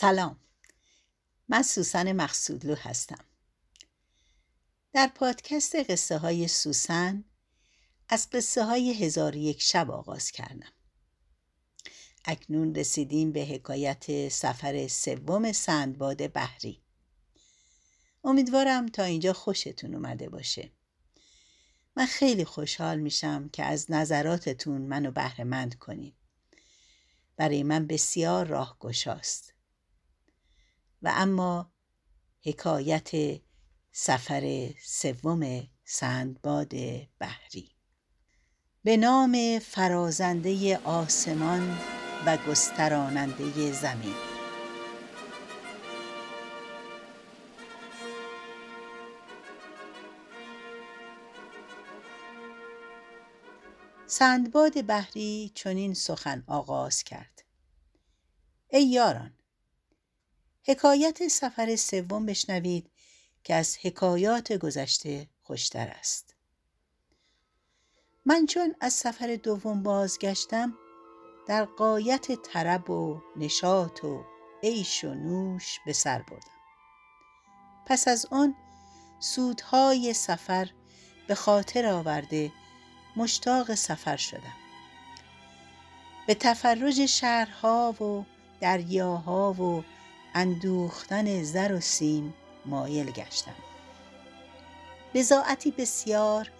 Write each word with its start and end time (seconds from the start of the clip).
سلام. 0.00 0.40
من 1.48 1.62
سوسن 1.62 2.12
مقصودلو 2.12 2.74
هستم. 2.74 3.24
در 4.92 5.06
پادکست 5.14 5.90
قصه 5.90 6.18
های 6.18 6.48
سوسن 6.48 7.24
از 8.08 8.30
قصه 8.30 8.64
های 8.64 9.04
هزار 9.04 9.36
یک 9.36 9.62
شب 9.62 9.90
آغاز 9.90 10.30
کردم. 10.30 10.72
اکنون 12.24 12.74
رسیدیم 12.74 13.32
به 13.32 13.40
حکایت 13.40 14.28
سفر 14.28 14.88
سوم 14.88 15.52
سندباد 15.52 16.32
بحری. 16.32 16.82
امیدوارم 18.24 18.86
تا 18.86 19.04
اینجا 19.04 19.32
خوشتون 19.32 19.94
اومده 19.94 20.28
باشه. 20.28 20.70
من 21.96 22.06
خیلی 22.06 22.44
خوشحال 22.44 22.98
میشم 22.98 23.48
که 23.48 23.64
از 23.64 23.90
نظراتتون 23.90 24.82
منو 24.82 25.10
بهرهمند 25.10 25.78
کنید. 25.78 26.14
برای 27.36 27.62
من 27.62 27.86
بسیار 27.86 28.46
راهگشاست. 28.46 29.59
و 31.02 31.12
اما 31.14 31.72
حکایت 32.44 33.10
سفر 33.92 34.74
سوم 34.84 35.68
سندباد 35.84 36.72
بحری. 37.18 37.70
به 38.84 38.96
نام 38.96 39.58
فرازنده 39.58 40.78
آسمان 40.78 41.78
و 42.26 42.36
گستراننده 42.36 43.72
زمین. 43.72 44.14
سندباد 54.06 54.86
بحری 54.86 55.52
چنین 55.54 55.94
سخن 55.94 56.44
آغاز 56.46 57.02
کرد. 57.02 57.44
ای 58.68 58.84
یاران 58.84 59.39
حکایت 60.62 61.28
سفر 61.28 61.76
سوم 61.76 62.26
بشنوید 62.26 62.90
که 63.44 63.54
از 63.54 63.76
حکایات 63.82 64.52
گذشته 64.52 65.28
خوشتر 65.42 65.88
است. 65.88 66.34
من 68.26 68.46
چون 68.46 68.74
از 68.80 68.92
سفر 68.92 69.38
دوم 69.42 69.82
بازگشتم 69.82 70.74
در 71.46 71.64
قایت 71.64 72.42
طرب 72.42 72.90
و 72.90 73.20
نشاط 73.36 74.04
و 74.04 74.24
عیش 74.62 75.04
و 75.04 75.14
نوش 75.14 75.78
به 75.86 75.92
سر 75.92 76.22
بردم. 76.22 76.60
پس 77.86 78.08
از 78.08 78.26
آن 78.30 78.54
سودهای 79.20 80.14
سفر 80.14 80.70
به 81.28 81.34
خاطر 81.34 81.86
آورده 81.86 82.52
مشتاق 83.16 83.74
سفر 83.74 84.16
شدم. 84.16 84.56
به 86.26 86.34
تفرج 86.34 87.06
شهرها 87.06 87.92
و 87.92 88.24
دریاها 88.60 89.52
و 89.52 89.84
اندوختن 90.34 91.42
زر 91.42 91.74
و 91.74 91.80
سیم 91.80 92.34
مایل 92.66 93.10
گشتم. 93.10 93.54
بزاعتی 95.14 95.70
بسیار 95.70 96.50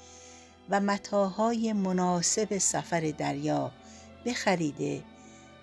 و 0.70 0.80
متاهای 0.80 1.72
مناسب 1.72 2.58
سفر 2.58 3.14
دریا 3.18 3.72
بخریده 4.26 5.02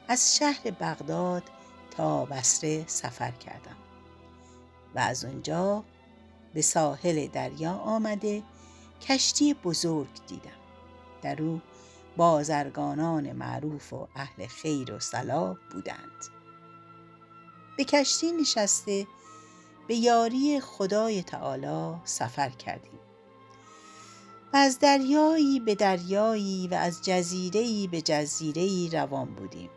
از 0.08 0.38
شهر 0.38 0.72
بغداد 0.72 1.44
تا 1.91 2.25
بصره 2.25 2.83
سفر 2.88 3.31
کردم. 3.31 3.78
و 4.95 5.00
از 5.00 5.25
اونجا 5.25 5.83
به 6.53 6.61
ساحل 6.61 7.28
دریا 7.28 7.73
آمده 7.73 8.44
کشتی 9.02 9.53
بزرگ 9.53 10.25
دیدم. 10.28 10.52
در 11.22 11.41
او 11.41 11.61
بازرگانان 12.17 13.31
معروف 13.31 13.94
و 13.94 14.08
اهل 14.16 14.47
خیر 14.47 14.94
و 14.94 15.00
صلاح 15.00 15.55
بودند. 15.72 16.37
به 17.78 17.83
کشتی 17.83 18.31
نشسته 18.31 19.08
به 19.88 19.95
یاری 19.95 20.59
خدای 20.59 21.23
تعالی 21.23 22.02
سفر 22.03 22.50
کردیم. 22.50 23.00
و 24.53 24.57
از 24.57 24.79
دریایی 24.79 25.59
به 25.59 25.75
دریایی 25.75 26.68
و 26.68 26.74
از 26.74 27.02
جزیره‌ای 27.03 27.88
به 27.88 28.02
جزیره‌ای 28.02 28.90
روان 28.94 29.35
بودیم. 29.35 29.69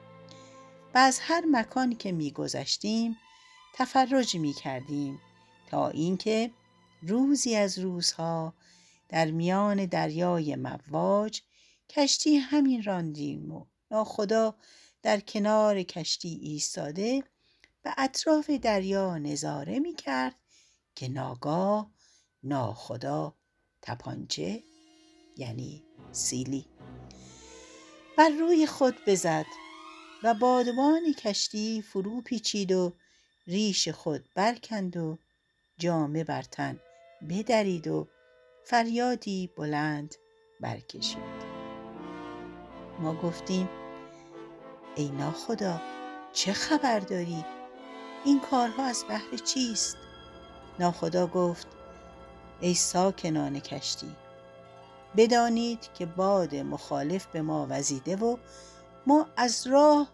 و 0.94 0.98
از 0.98 1.18
هر 1.22 1.44
مکانی 1.50 1.94
که 1.94 2.12
میگذشتیم 2.12 3.16
تفرج 3.74 4.36
می 4.36 4.52
کردیم 4.52 5.20
تا 5.66 5.88
اینکه 5.88 6.50
روزی 7.02 7.56
از 7.56 7.78
روزها 7.78 8.54
در 9.08 9.30
میان 9.30 9.86
دریای 9.86 10.56
مواج 10.56 11.40
کشتی 11.88 12.36
همین 12.36 12.82
راندیم 12.82 13.52
و 13.52 13.66
ناخدا 13.90 14.54
در 15.02 15.20
کنار 15.20 15.82
کشتی 15.82 16.40
ایستاده 16.42 17.24
به 17.82 17.94
اطراف 17.98 18.50
دریا 18.50 19.18
نظاره 19.18 19.78
می 19.78 19.94
کرد 19.94 20.36
که 20.94 21.08
ناگاه 21.08 21.90
ناخدا 22.42 23.36
تپانچه 23.82 24.62
یعنی 25.36 25.84
سیلی 26.12 26.66
بر 28.18 28.28
روی 28.28 28.66
خود 28.66 28.94
بزد 29.06 29.46
و 30.22 30.34
بادبان 30.34 31.12
کشتی 31.12 31.82
فرو 31.82 32.20
پیچید 32.20 32.72
و 32.72 32.92
ریش 33.46 33.88
خود 33.88 34.28
برکند 34.34 34.96
و 34.96 35.18
جامه 35.78 36.24
بر 36.24 36.42
تن 36.42 36.80
بدرید 37.30 37.88
و 37.88 38.08
فریادی 38.64 39.50
بلند 39.56 40.14
برکشید 40.60 41.50
ما 42.98 43.14
گفتیم 43.14 43.68
ای 44.96 45.08
ناخدا 45.08 45.80
چه 46.32 46.52
خبر 46.52 47.00
داری؟ 47.00 47.44
این 48.24 48.40
کارها 48.40 48.84
از 48.84 49.04
بحر 49.08 49.36
چیست؟ 49.36 49.96
ناخدا 50.78 51.26
گفت 51.26 51.66
ای 52.60 52.74
ساکنان 52.74 53.60
کشتی 53.60 54.16
بدانید 55.16 55.92
که 55.94 56.06
باد 56.06 56.54
مخالف 56.54 57.26
به 57.26 57.42
ما 57.42 57.66
وزیده 57.70 58.16
و 58.16 58.36
ما 59.06 59.28
از 59.36 59.66
راه 59.66 60.12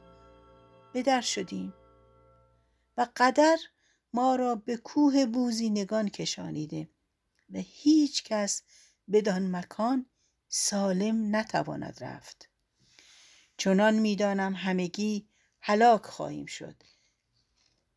به 0.92 1.02
در 1.02 1.20
شدیم 1.20 1.74
و 2.96 3.06
قدر 3.16 3.58
ما 4.12 4.36
را 4.36 4.54
به 4.54 4.76
کوه 4.76 5.26
بوزینگان 5.26 6.08
کشانیده 6.08 6.88
و 7.54 7.58
هیچ 7.58 8.24
کس 8.24 8.62
بدان 9.12 9.56
مکان 9.56 10.06
سالم 10.48 11.36
نتواند 11.36 12.04
رفت 12.04 12.48
چنان 13.56 13.94
می‌دانم 13.94 14.54
همگی 14.54 15.28
هلاک 15.60 16.06
خواهیم 16.06 16.46
شد 16.46 16.82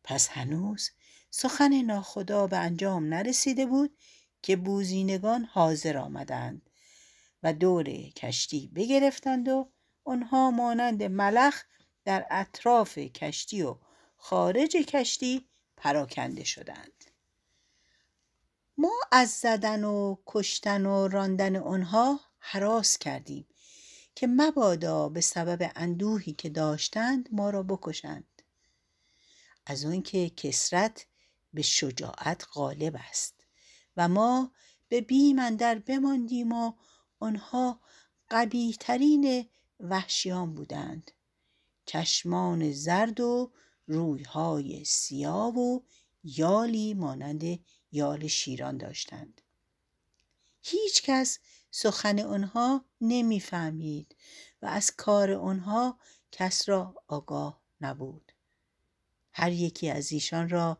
پس 0.04 0.28
هنوز 0.28 0.90
سخن 1.30 1.82
ناخدا 1.82 2.46
به 2.46 2.56
انجام 2.56 3.04
نرسیده 3.04 3.66
بود 3.66 3.96
که 4.42 4.56
بوزینگان 4.56 5.44
حاضر 5.44 5.96
آمدند 5.96 6.70
و 7.42 7.52
دور 7.52 7.84
کشتی 8.16 8.70
بگرفتند 8.74 9.48
و 9.48 9.68
آنها 10.04 10.50
مانند 10.50 11.02
ملخ 11.02 11.62
در 12.04 12.26
اطراف 12.30 12.98
کشتی 12.98 13.62
و 13.62 13.76
خارج 14.16 14.76
کشتی 14.76 15.48
پراکنده 15.76 16.44
شدند. 16.44 17.04
ما 18.78 18.92
از 19.12 19.30
زدن 19.30 19.84
و 19.84 20.16
کشتن 20.26 20.86
و 20.86 21.08
راندن 21.08 21.56
آنها 21.56 22.20
حراس 22.38 22.98
کردیم 22.98 23.46
که 24.14 24.26
مبادا 24.26 25.08
به 25.08 25.20
سبب 25.20 25.72
اندوهی 25.76 26.32
که 26.32 26.48
داشتند 26.48 27.28
ما 27.32 27.50
را 27.50 27.62
بکشند. 27.62 28.24
از 29.66 29.84
آنکه 29.84 30.30
کسرت 30.30 31.06
به 31.54 31.62
شجاعت 31.62 32.46
غالب 32.52 32.96
است. 33.08 33.34
و 33.96 34.08
ما 34.08 34.52
به 34.88 35.00
بیم 35.00 35.38
اندر 35.38 35.78
بماندیم 35.78 36.52
و 36.52 36.72
آنها 37.20 37.80
قبیحترین 38.30 39.48
وحشیان 39.80 40.54
بودند. 40.54 41.10
چشمان 41.84 42.72
زرد 42.72 43.20
و 43.20 43.52
رویهای 43.86 44.84
سیاه 44.84 45.58
و 45.58 45.80
یالی 46.24 46.94
مانند 46.94 47.58
یال 47.92 48.26
شیران 48.26 48.76
داشتند. 48.76 49.40
هیچ 50.62 51.02
کس 51.02 51.38
سخن 51.70 52.18
آنها 52.18 52.84
نمی‌فهمید 53.00 54.16
و 54.62 54.66
از 54.66 54.90
کار 54.90 55.32
آنها 55.32 55.98
کس 56.32 56.68
را 56.68 56.94
آگاه 57.08 57.62
نبود. 57.80 58.32
هر 59.32 59.52
یکی 59.52 59.90
از 59.90 60.12
ایشان 60.12 60.48
را 60.48 60.78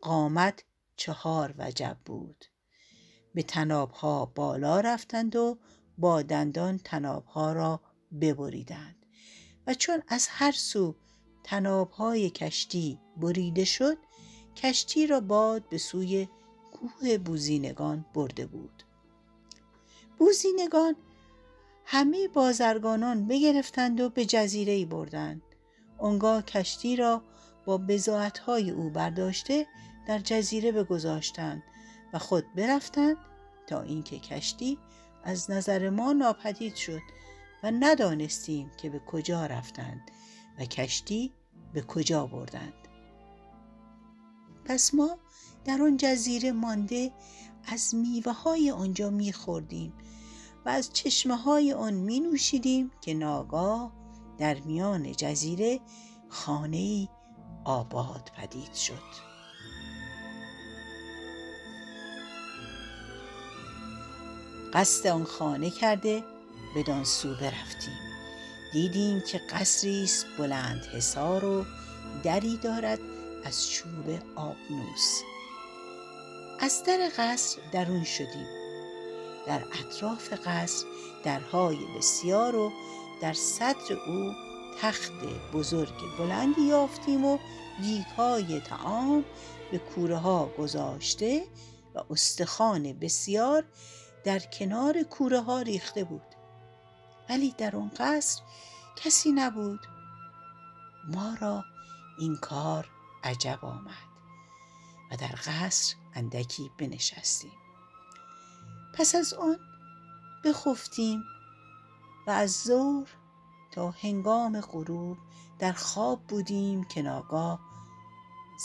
قامت 0.00 0.64
چهار 0.96 1.54
وجب 1.58 1.98
بود. 2.04 2.44
به 3.34 3.42
تنابها 3.42 4.26
بالا 4.26 4.80
رفتند 4.80 5.36
و 5.36 5.58
با 5.98 6.22
دندان 6.22 6.78
تنابها 6.78 7.52
را 7.52 7.80
ببریدند. 8.20 9.06
و 9.66 9.74
چون 9.74 10.02
از 10.08 10.28
هر 10.30 10.52
سو 10.52 10.94
تنابهای 11.44 12.30
کشتی 12.30 12.98
بریده 13.16 13.64
شد 13.64 13.98
کشتی 14.56 15.06
را 15.06 15.20
باد 15.20 15.68
به 15.68 15.78
سوی 15.78 16.28
کوه 16.72 17.18
بوزینگان 17.18 18.04
برده 18.14 18.46
بود. 18.46 18.82
بوزینگان 20.18 20.96
همه 21.84 22.28
بازرگانان 22.28 23.26
بگرفتند 23.26 24.00
و 24.00 24.10
به 24.10 24.24
جزیره 24.24 24.84
بردند. 24.84 25.42
آنگاه 25.98 26.42
کشتی 26.42 26.96
را 26.96 27.22
با 27.64 27.78
بزاعتهای 27.78 28.70
او 28.70 28.90
برداشته 28.90 29.66
در 30.06 30.18
جزیره 30.18 30.72
بگذاشتند 30.72 31.62
و 32.12 32.18
خود 32.18 32.44
برفتند 32.56 33.16
تا 33.66 33.82
اینکه 33.82 34.18
کشتی 34.18 34.78
از 35.24 35.50
نظر 35.50 35.90
ما 35.90 36.12
ناپدید 36.12 36.74
شد 36.74 37.02
و 37.62 37.70
ندانستیم 37.70 38.70
که 38.76 38.90
به 38.90 38.98
کجا 38.98 39.46
رفتند 39.46 40.10
و 40.58 40.64
کشتی 40.64 41.32
به 41.72 41.82
کجا 41.82 42.26
بردند. 42.26 42.88
پس 44.64 44.94
ما 44.94 45.18
در 45.64 45.82
آن 45.82 45.96
جزیره 45.96 46.52
مانده 46.52 47.12
از 47.64 47.94
میوه 47.94 48.32
های 48.32 48.70
آنجا 48.70 49.10
میخوردیم 49.10 49.92
و 50.64 50.68
از 50.68 50.92
چشمه 50.92 51.36
های 51.36 51.72
آن 51.72 51.94
می 51.94 52.20
نوشیدیم 52.20 52.90
که 53.00 53.14
ناگاه 53.14 53.92
در 54.38 54.60
میان 54.60 55.12
جزیره 55.12 55.80
خانه 56.28 57.08
آباد 57.64 58.30
پدید 58.36 58.74
شد. 58.74 59.32
قصد 64.72 65.06
آن 65.06 65.24
خانه 65.24 65.70
کرده 65.70 66.24
بدان 66.76 67.04
سو 67.04 67.34
برفتیم. 67.34 67.98
دیدیم 68.72 69.20
که 69.20 69.38
قصری 69.38 70.04
است 70.04 70.26
بلند 70.38 70.84
حصار 70.94 71.44
و 71.44 71.64
دری 72.22 72.56
دارد 72.56 72.98
از 73.44 73.70
چوب 73.70 74.18
آبنوس. 74.36 75.20
از 76.60 76.82
در 76.86 77.10
قصر 77.18 77.58
درون 77.72 78.04
شدیم. 78.04 78.46
در 79.46 79.64
اطراف 79.72 80.32
قصر 80.46 80.86
درهای 81.24 81.78
بسیار 81.98 82.56
و 82.56 82.72
در 83.22 83.32
صدر 83.32 83.92
او 84.06 84.32
تخت 84.80 85.12
بزرگ 85.52 86.18
بلندی 86.18 86.62
یافتیم 86.62 87.24
و 87.24 87.38
دیگهای 87.82 88.60
تعام 88.60 89.24
به 89.70 89.78
کوره 89.78 90.16
ها 90.16 90.46
گذاشته 90.58 91.44
و 91.94 92.00
استخوان 92.10 92.92
بسیار 92.92 93.64
در 94.24 94.38
کنار 94.38 95.02
کوره 95.02 95.40
ها 95.40 95.62
ریخته 95.62 96.04
بود. 96.04 96.34
ولی 97.30 97.54
در 97.58 97.76
اون 97.76 97.90
قصر 97.96 98.42
کسی 98.96 99.32
نبود. 99.32 99.80
ما 101.08 101.36
را 101.40 101.64
این 102.18 102.36
کار 102.36 102.88
عجب 103.24 103.58
آمد 103.62 104.12
و 105.10 105.16
در 105.16 105.34
قصر 105.46 105.94
اندکی 106.14 106.70
بنشستیم. 106.78 107.52
پس 108.94 109.14
از 109.14 109.34
آن 109.34 109.58
بخفتیم 110.44 111.24
و 112.26 112.30
از 112.30 112.62
ظهر 112.62 113.08
تا 113.72 113.90
هنگام 113.90 114.60
غروب 114.60 115.18
در 115.58 115.72
خواب 115.72 116.22
بودیم 116.22 116.84
که 116.84 117.02
ناگاه 117.02 117.60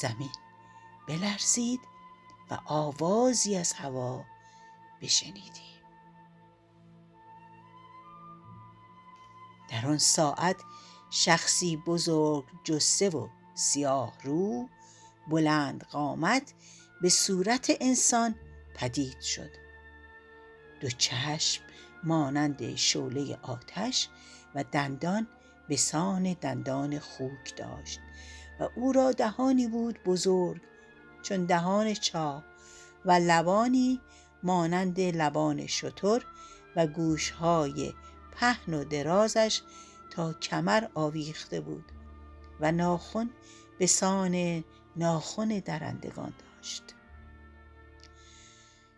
زمین 0.02 0.32
بلرزید 1.08 1.80
و 2.52 2.60
آوازی 2.66 3.56
از 3.56 3.74
هوا 3.74 4.26
بشنیدیم. 5.02 5.78
در 9.70 9.88
آن 9.88 9.98
ساعت 9.98 10.56
شخصی 11.10 11.78
بزرگ 11.78 12.46
جسه 12.64 13.10
و 13.10 13.28
سیاه 13.56 14.14
رو 14.24 14.70
بلند 15.28 15.84
قامت 15.84 16.54
به 17.02 17.10
صورت 17.10 17.72
انسان 17.82 18.36
پدید 18.76 19.22
شد. 19.22 19.52
دو 20.82 20.90
چشم 20.90 21.64
مانند 22.04 22.76
شعله 22.76 23.36
آتش 23.42 24.10
و 24.56 24.64
دندان 24.72 25.28
به 25.68 25.76
سان 25.76 26.34
دندان 26.42 27.00
خوک 27.00 27.56
داشت 27.56 28.00
و 28.60 28.70
او 28.76 28.92
را 28.92 29.12
دهانی 29.12 29.68
بود 29.68 30.00
بزرگ 30.06 30.62
چون 31.22 31.46
دهان 31.46 31.94
چاه 31.94 32.44
و 33.06 33.12
لبانی 33.12 34.02
مانند 34.44 35.00
لبان 35.00 35.68
شتر 35.68 36.26
و 36.76 36.88
گوشهای 36.88 37.94
پهن 38.32 38.74
و 38.74 38.84
درازش 38.84 39.62
تا 40.12 40.34
کمر 40.34 40.88
آویخته 40.96 41.62
بود 41.62 41.86
و 42.60 42.72
ناخن 42.72 43.30
به 43.80 43.88
سان 43.88 44.64
ناخن 44.96 45.48
درندگان 45.48 46.34
داشت. 46.40 46.84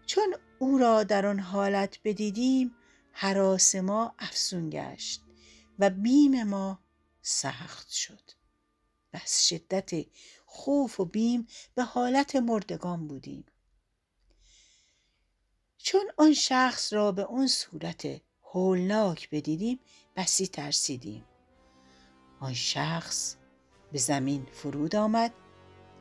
چون 0.06 0.36
او 0.60 0.78
را 0.78 1.04
در 1.04 1.26
آن 1.26 1.40
حالت 1.40 2.00
بدیدیم 2.04 2.76
حراس 3.12 3.76
ما 3.76 4.14
افزون 4.20 4.70
گشت. 4.70 5.29
و 5.80 5.90
بیم 5.90 6.44
ما 6.44 6.80
سخت 7.22 7.90
شد. 7.90 8.32
و 9.14 9.20
از 9.24 9.48
شدت 9.48 9.92
خوف 10.46 11.00
و 11.00 11.06
بیم 11.06 11.48
به 11.76 11.84
حالت 11.84 12.36
مردگان 12.36 13.08
بودیم. 13.08 13.46
چون 15.78 16.12
آن 16.18 16.34
شخص 16.34 16.94
را 16.94 17.12
به 17.12 17.22
اون 17.22 17.48
صورت 17.48 18.22
هولناک 18.44 19.30
بدیدیم 19.30 19.80
بسی 20.16 20.48
ترسیدیم. 20.48 21.26
آن 22.40 22.54
شخص 22.54 23.36
به 23.92 24.00
زمین 24.00 24.46
فرود 24.54 24.96
آمد 24.96 25.34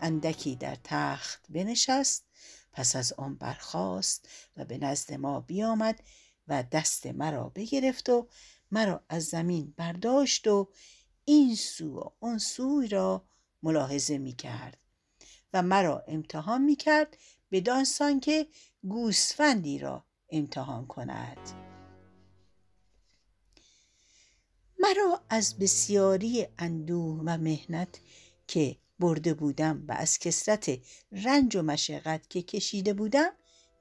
اندکی 0.00 0.56
در 0.56 0.76
تخت 0.84 1.46
بنشست 1.48 2.24
پس 2.72 2.96
از 2.96 3.12
آن 3.12 3.34
برخاست 3.34 4.28
و 4.56 4.64
به 4.64 4.78
نزد 4.78 5.14
ما 5.14 5.40
بیامد 5.40 6.02
و 6.48 6.62
دست 6.62 7.06
مرا 7.06 7.48
بگرفت 7.48 8.08
و 8.08 8.28
مرا 8.70 9.04
از 9.08 9.24
زمین 9.24 9.74
برداشت 9.76 10.46
و 10.46 10.68
این 11.24 11.54
سو 11.54 12.00
و 12.00 12.10
آن 12.20 12.38
سوی 12.38 12.88
را 12.88 13.24
ملاحظه 13.62 14.18
می 14.18 14.32
کرد 14.32 14.78
و 15.52 15.62
مرا 15.62 16.04
امتحان 16.08 16.62
می 16.62 16.76
کرد 16.76 17.16
بدانسان 17.50 18.20
که 18.20 18.46
گوسفندی 18.82 19.78
را 19.78 20.04
امتحان 20.30 20.86
کند. 20.86 21.38
مرا 24.78 25.20
از 25.30 25.58
بسیاری 25.58 26.46
اندوه 26.58 27.22
و 27.24 27.38
مهنت 27.38 28.00
که 28.46 28.76
برده 28.98 29.34
بودم 29.34 29.84
و 29.88 29.92
از 29.92 30.18
کسرت 30.18 30.78
رنج 31.12 31.56
و 31.56 31.62
مشقت 31.62 32.30
که 32.30 32.42
کشیده 32.42 32.92
بودم 32.94 33.30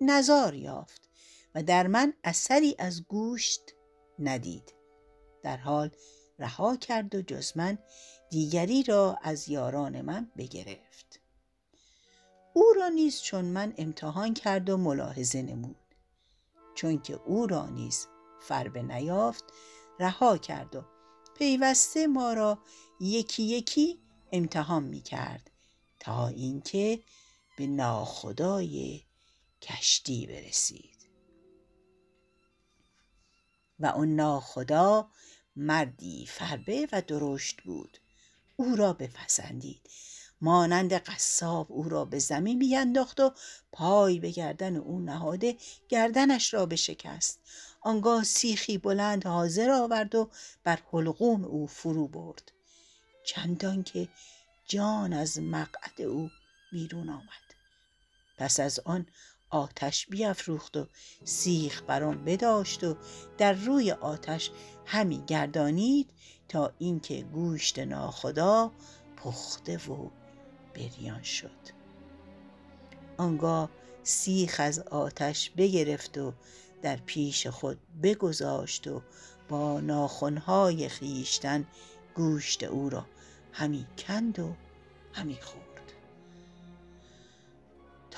نزار 0.01 0.53
یافت 0.53 1.09
و 1.55 1.63
در 1.63 1.87
من 1.87 2.13
اثری 2.23 2.75
از 2.79 3.03
گوشت 3.03 3.61
ندید. 4.19 4.76
در 5.43 5.57
حال 5.57 5.89
رها 6.39 6.75
کرد 6.75 7.15
و 7.15 7.21
جز 7.21 7.57
من 7.57 7.77
دیگری 8.29 8.83
را 8.83 9.19
از 9.21 9.49
یاران 9.49 10.01
من 10.01 10.31
بگرفت. 10.37 11.19
او 12.53 12.73
را 12.75 12.89
نیز 12.89 13.21
چون 13.21 13.45
من 13.45 13.73
امتحان 13.77 14.33
کرد 14.33 14.69
و 14.69 14.77
ملاحظه 14.77 15.41
نمود. 15.41 15.75
چون 16.75 17.01
که 17.01 17.13
او 17.13 17.47
را 17.47 17.65
نیز 17.65 18.07
فربه 18.41 18.81
نیافت 18.81 19.43
رها 19.99 20.37
کرد 20.37 20.75
و 20.75 20.83
پیوسته 21.37 22.07
ما 22.07 22.33
را 22.33 22.59
یکی 22.99 23.43
یکی 23.43 23.99
امتحان 24.31 24.83
می 24.83 25.01
کرد 25.01 25.51
تا 25.99 26.27
اینکه 26.27 26.99
به 27.57 27.67
ناخدای 27.67 29.01
کشتی 29.61 30.27
برسید. 30.27 30.96
و 33.79 33.85
اون 33.85 34.15
ناخدا 34.15 35.09
مردی 35.55 36.25
فربه 36.25 36.87
و 36.91 37.01
درشت 37.01 37.61
بود. 37.61 37.97
او 38.55 38.75
را 38.75 38.93
بپسندید. 38.93 39.89
مانند 40.41 40.93
قصاب 40.93 41.71
او 41.71 41.89
را 41.89 42.05
به 42.05 42.19
زمین 42.19 42.59
بینداخت 42.59 43.19
و 43.19 43.33
پای 43.71 44.19
به 44.19 44.31
گردن 44.31 44.75
او 44.75 44.99
نهاده 44.99 45.57
گردنش 45.89 46.53
را 46.53 46.65
بشکست. 46.65 47.39
آنگاه 47.81 48.23
سیخی 48.23 48.77
بلند 48.77 49.25
حاضر 49.25 49.69
آورد 49.69 50.15
و 50.15 50.29
بر 50.63 50.79
حلقوم 50.91 51.45
او 51.45 51.67
فرو 51.67 52.07
برد. 52.07 52.51
چندان 53.25 53.83
که 53.83 54.09
جان 54.67 55.13
از 55.13 55.39
مقعد 55.39 56.01
او 56.01 56.29
بیرون 56.71 57.09
آمد. 57.09 57.47
پس 58.37 58.59
از 58.59 58.79
آن 58.79 59.05
آتش 59.49 60.07
بیافروخت 60.07 60.77
و 60.77 60.87
سیخ 61.23 61.81
بر 61.81 62.03
آن 62.03 62.23
بداشت 62.23 62.83
و 62.83 62.95
در 63.37 63.53
روی 63.53 63.91
آتش 63.91 64.51
همی 64.85 65.23
گردانید 65.27 66.09
تا 66.49 66.73
اینکه 66.77 67.21
گوشت 67.21 67.79
ناخدا 67.79 68.71
پخته 69.17 69.77
و 69.77 70.09
بریان 70.73 71.23
شد. 71.23 71.77
آنگاه 73.17 73.69
سیخ 74.03 74.55
از 74.59 74.79
آتش 74.79 75.49
بگرفت 75.49 76.17
و 76.17 76.33
در 76.81 76.95
پیش 76.95 77.47
خود 77.47 77.77
بگذاشت 78.03 78.87
و 78.87 79.01
با 79.49 79.79
ناخنهای 79.79 80.89
خیشتن 80.89 81.67
گوشت 82.15 82.63
او 82.63 82.89
را 82.89 83.05
همی 83.51 83.87
کند 83.97 84.39
و 84.39 84.53
همی 85.13 85.37
خورد. 85.41 85.66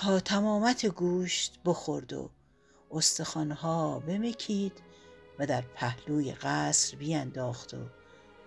تا 0.01 0.19
تمامت 0.19 0.85
گوشت 0.85 1.59
بخورد 1.65 2.13
و 2.13 2.29
استخوانها 2.91 3.99
بمکید 3.99 4.81
و 5.39 5.45
در 5.45 5.61
پهلوی 5.61 6.31
قصر 6.31 6.97
بیانداخت 6.97 7.73
و 7.73 7.77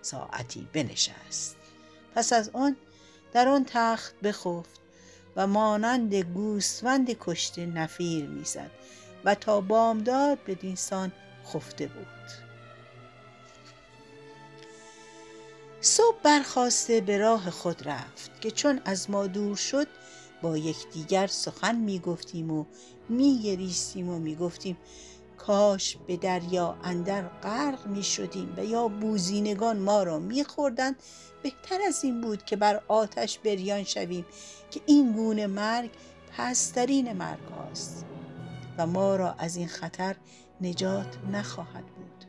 ساعتی 0.01 0.67
بنشست. 0.73 1.55
پس 2.15 2.33
از 2.33 2.49
آن 2.53 2.75
در 3.33 3.47
آن 3.47 3.65
تخت 3.67 4.15
بخفت 4.19 4.79
و 5.35 5.47
مانند 5.47 6.15
گوسفند 6.15 7.17
کشته 7.19 7.65
نفیر 7.65 8.25
می‌زد 8.27 8.71
و 9.25 9.35
تا 9.35 9.61
بامداد 9.61 10.43
به 10.43 10.55
دینسان 10.55 11.11
خفته 11.45 11.87
بود. 11.87 12.07
صبح 15.81 16.17
برخواسته 16.23 17.01
به 17.01 17.17
راه 17.17 17.49
خود 17.49 17.87
رفت 17.87 18.41
که 18.41 18.51
چون 18.51 18.81
از 18.85 19.09
ما 19.09 19.27
دور 19.27 19.55
شد 19.55 19.87
با 20.43 20.57
یکدیگر 20.57 21.27
سخن 21.27 21.75
می‌گفتیم 21.75 22.51
و 22.51 22.65
میگریستیم 23.09 24.09
و 24.09 24.19
می‌گفتیم 24.19 24.77
کاش 25.37 25.97
به 26.07 26.17
دریا 26.17 26.77
اندر 26.83 27.21
غرق 27.27 27.87
می 27.87 28.03
شدیم 28.03 28.53
و 28.57 28.65
یا 28.65 28.87
بوزینگان 28.87 29.79
ما 29.79 30.03
را 30.03 30.19
می 30.19 30.43
خوردن 30.43 30.95
بهتر 31.43 31.81
از 31.87 32.03
این 32.03 32.21
بود 32.21 32.45
که 32.45 32.55
بر 32.55 32.81
آتش 32.87 33.39
بریان 33.39 33.83
شویم 33.83 34.25
که 34.71 34.81
این 34.85 35.11
گونه 35.11 35.47
مرگ 35.47 35.89
پسترین 36.37 37.13
مرگ 37.13 37.43
هاست 37.57 38.05
و 38.77 38.87
ما 38.87 39.15
را 39.15 39.33
از 39.33 39.55
این 39.55 39.67
خطر 39.67 40.15
نجات 40.61 41.17
نخواهد 41.31 41.85
بود. 41.85 42.25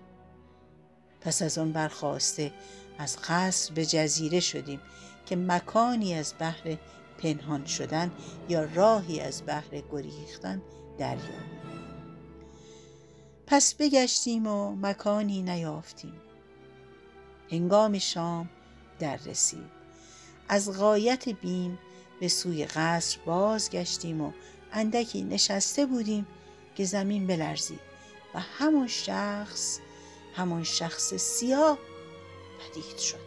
پس 1.21 1.43
از 1.43 1.59
آن 1.59 1.73
برخواسته 1.73 2.53
از 2.99 3.17
قصر 3.29 3.75
به 3.75 3.87
جزیره 3.87 4.41
شدیم 4.41 4.81
که 5.27 5.37
مکانی 5.37 6.15
از 6.15 6.35
بحر 6.39 6.77
پنهان 7.25 7.65
شدن 7.65 8.13
یا 8.49 8.65
راهی 8.75 9.21
از 9.21 9.43
بحر 9.47 9.83
گریختن 9.93 10.63
دریابیم 10.99 11.55
پس 13.47 13.75
بگشتیم 13.75 14.47
و 14.47 14.77
مکانی 14.77 15.43
نیافتیم. 15.43 16.21
هنگام 17.51 17.99
شام 17.99 18.49
در 18.99 19.17
رسید 19.17 19.71
از 20.49 20.79
غایت 20.79 21.29
بیم 21.29 21.79
به 22.21 22.29
سوی 22.29 22.65
قصر 22.65 23.19
بازگشتیم 23.27 24.21
و 24.21 24.33
اندکی 24.73 25.23
نشسته 25.23 25.87
بودیم 25.87 26.27
که 26.75 26.85
زمین 26.85 27.27
بلرزید 27.27 27.81
و 28.35 28.41
همون 28.41 28.87
شخص 28.87 29.79
همون 30.35 30.63
شخص 30.63 31.15
سیاه 31.15 31.79
پدید 32.59 32.99
شد. 32.99 33.24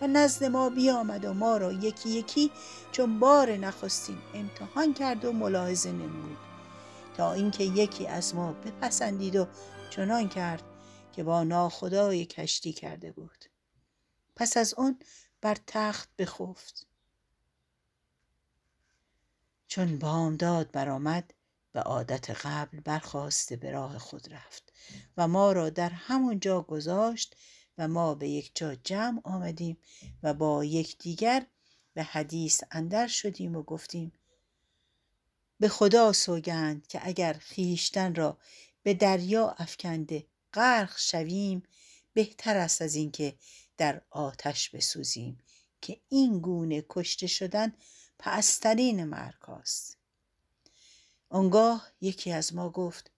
و 0.00 0.06
نزد 0.06 0.44
ما 0.44 0.70
بیامد 0.70 1.24
و 1.24 1.34
ما 1.34 1.56
را 1.56 1.72
یکی 1.72 2.08
یکی 2.08 2.50
چون 2.92 3.18
بار 3.18 3.50
نخستیم 3.50 4.22
امتحان 4.34 4.94
کرد 4.94 5.24
و 5.24 5.32
ملاحظه 5.32 5.92
نمود. 5.92 6.38
تا 7.16 7.32
اینکه 7.32 7.64
یکی 7.64 8.06
از 8.06 8.34
ما 8.34 8.52
بپسندید 8.52 9.36
و 9.36 9.46
چنان 9.90 10.28
کرد 10.28 10.62
که 11.12 11.22
با 11.24 11.44
ناخدای 11.44 12.26
کشتی 12.26 12.72
کرده 12.72 13.12
بود. 13.12 13.44
پس 14.36 14.56
از 14.56 14.74
اون 14.74 14.98
بر 15.40 15.56
تخت 15.66 16.08
بخفت. 16.18 16.86
چون 19.68 19.98
بامداد 19.98 20.70
برآمد 20.70 21.34
به 21.72 21.80
عادت 21.80 22.30
قبل 22.30 22.80
برخواسته 22.80 23.56
به 23.56 23.70
راه 23.70 23.98
خود 23.98 24.32
رفت 24.32 24.72
و 25.16 25.28
ما 25.28 25.52
را 25.52 25.70
در 25.70 25.90
همون 25.90 26.40
جا 26.40 26.62
گذاشت 26.62 27.36
و 27.78 27.88
ما 27.88 28.14
به 28.14 28.28
یک 28.28 28.50
جا 28.54 28.74
جمع 28.74 29.20
آمدیم 29.24 29.78
و 30.22 30.34
با 30.34 30.64
یکدیگر 30.64 31.46
به 31.94 32.02
حدیث 32.02 32.62
اندر 32.70 33.06
شدیم 33.06 33.56
و 33.56 33.62
گفتیم 33.62 34.12
به 35.60 35.68
خدا 35.68 36.12
سوگند 36.12 36.86
که 36.86 37.00
اگر 37.02 37.32
خیشتن 37.32 38.14
را 38.14 38.38
به 38.82 38.94
دریا 38.94 39.54
افکنده 39.58 40.26
غرق 40.54 40.98
شویم 40.98 41.62
بهتر 42.12 42.56
است 42.56 42.82
از 42.82 42.94
اینکه 42.94 43.34
در 43.76 44.02
آتش 44.10 44.70
بسوزیم 44.70 45.38
که 45.80 46.00
این 46.08 46.38
گونه 46.40 46.84
کشته 46.88 47.26
شدن 47.26 47.72
پسترین 48.18 49.04
مرگ 49.04 49.50
است 49.50 49.98
آنگاه 51.28 51.92
یکی 52.00 52.32
از 52.32 52.54
ما 52.54 52.70
گفت 52.70 53.10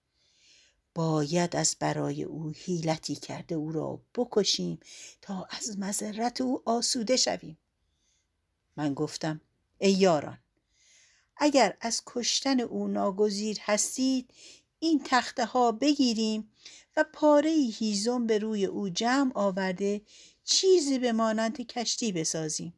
باید 0.95 1.55
از 1.55 1.75
برای 1.79 2.23
او 2.23 2.49
حیلتی 2.49 3.15
کرده 3.15 3.55
او 3.55 3.71
را 3.71 4.01
بکشیم 4.15 4.79
تا 5.21 5.47
از 5.49 5.79
مذرت 5.79 6.41
او 6.41 6.61
آسوده 6.65 7.17
شویم. 7.17 7.57
من 8.77 8.93
گفتم 8.93 9.41
ای 9.77 9.91
یاران 9.91 10.37
اگر 11.37 11.77
از 11.81 12.01
کشتن 12.05 12.59
او 12.59 12.87
ناگزیر 12.87 13.57
هستید 13.61 14.33
این 14.79 15.01
تخته 15.05 15.45
ها 15.45 15.71
بگیریم 15.71 16.51
و 16.97 17.05
پاره 17.13 17.49
هیزم 17.51 18.27
به 18.27 18.37
روی 18.37 18.65
او 18.65 18.89
جمع 18.89 19.31
آورده 19.35 20.01
چیزی 20.43 20.99
به 20.99 21.11
مانند 21.11 21.67
کشتی 21.67 22.11
بسازیم. 22.11 22.73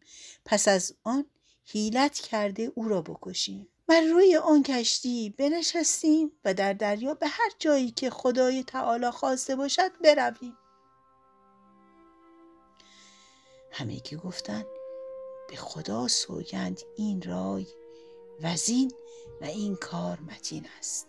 پس 0.46 0.68
از 0.68 0.96
آن 1.04 1.26
حیلت 1.66 2.20
کرده 2.20 2.72
او 2.76 2.88
را 2.88 3.02
بکشیم. 3.02 3.68
بر 3.88 4.02
روی 4.02 4.38
آن 4.38 4.64
کشتی 4.64 5.30
بنشستیم 5.38 6.32
و 6.46 6.54
در 6.54 6.74
دریا 6.74 7.14
به 7.14 7.28
هر 7.28 7.52
جایی 7.60 7.92
که 7.92 8.10
خدای 8.10 8.64
تعالی 8.64 9.12
خواسته 9.12 9.56
باشد 9.56 9.92
برویم. 10.04 10.58
همگی 13.72 14.16
گفتند 14.16 14.66
به 15.50 15.56
خدا 15.56 16.08
سوگند 16.08 16.82
این 16.98 17.22
رای 17.22 17.68
وزین 18.42 18.92
و 19.42 19.46
این 19.46 19.76
کار 19.76 20.20
متین 20.20 20.68
است. 20.80 21.08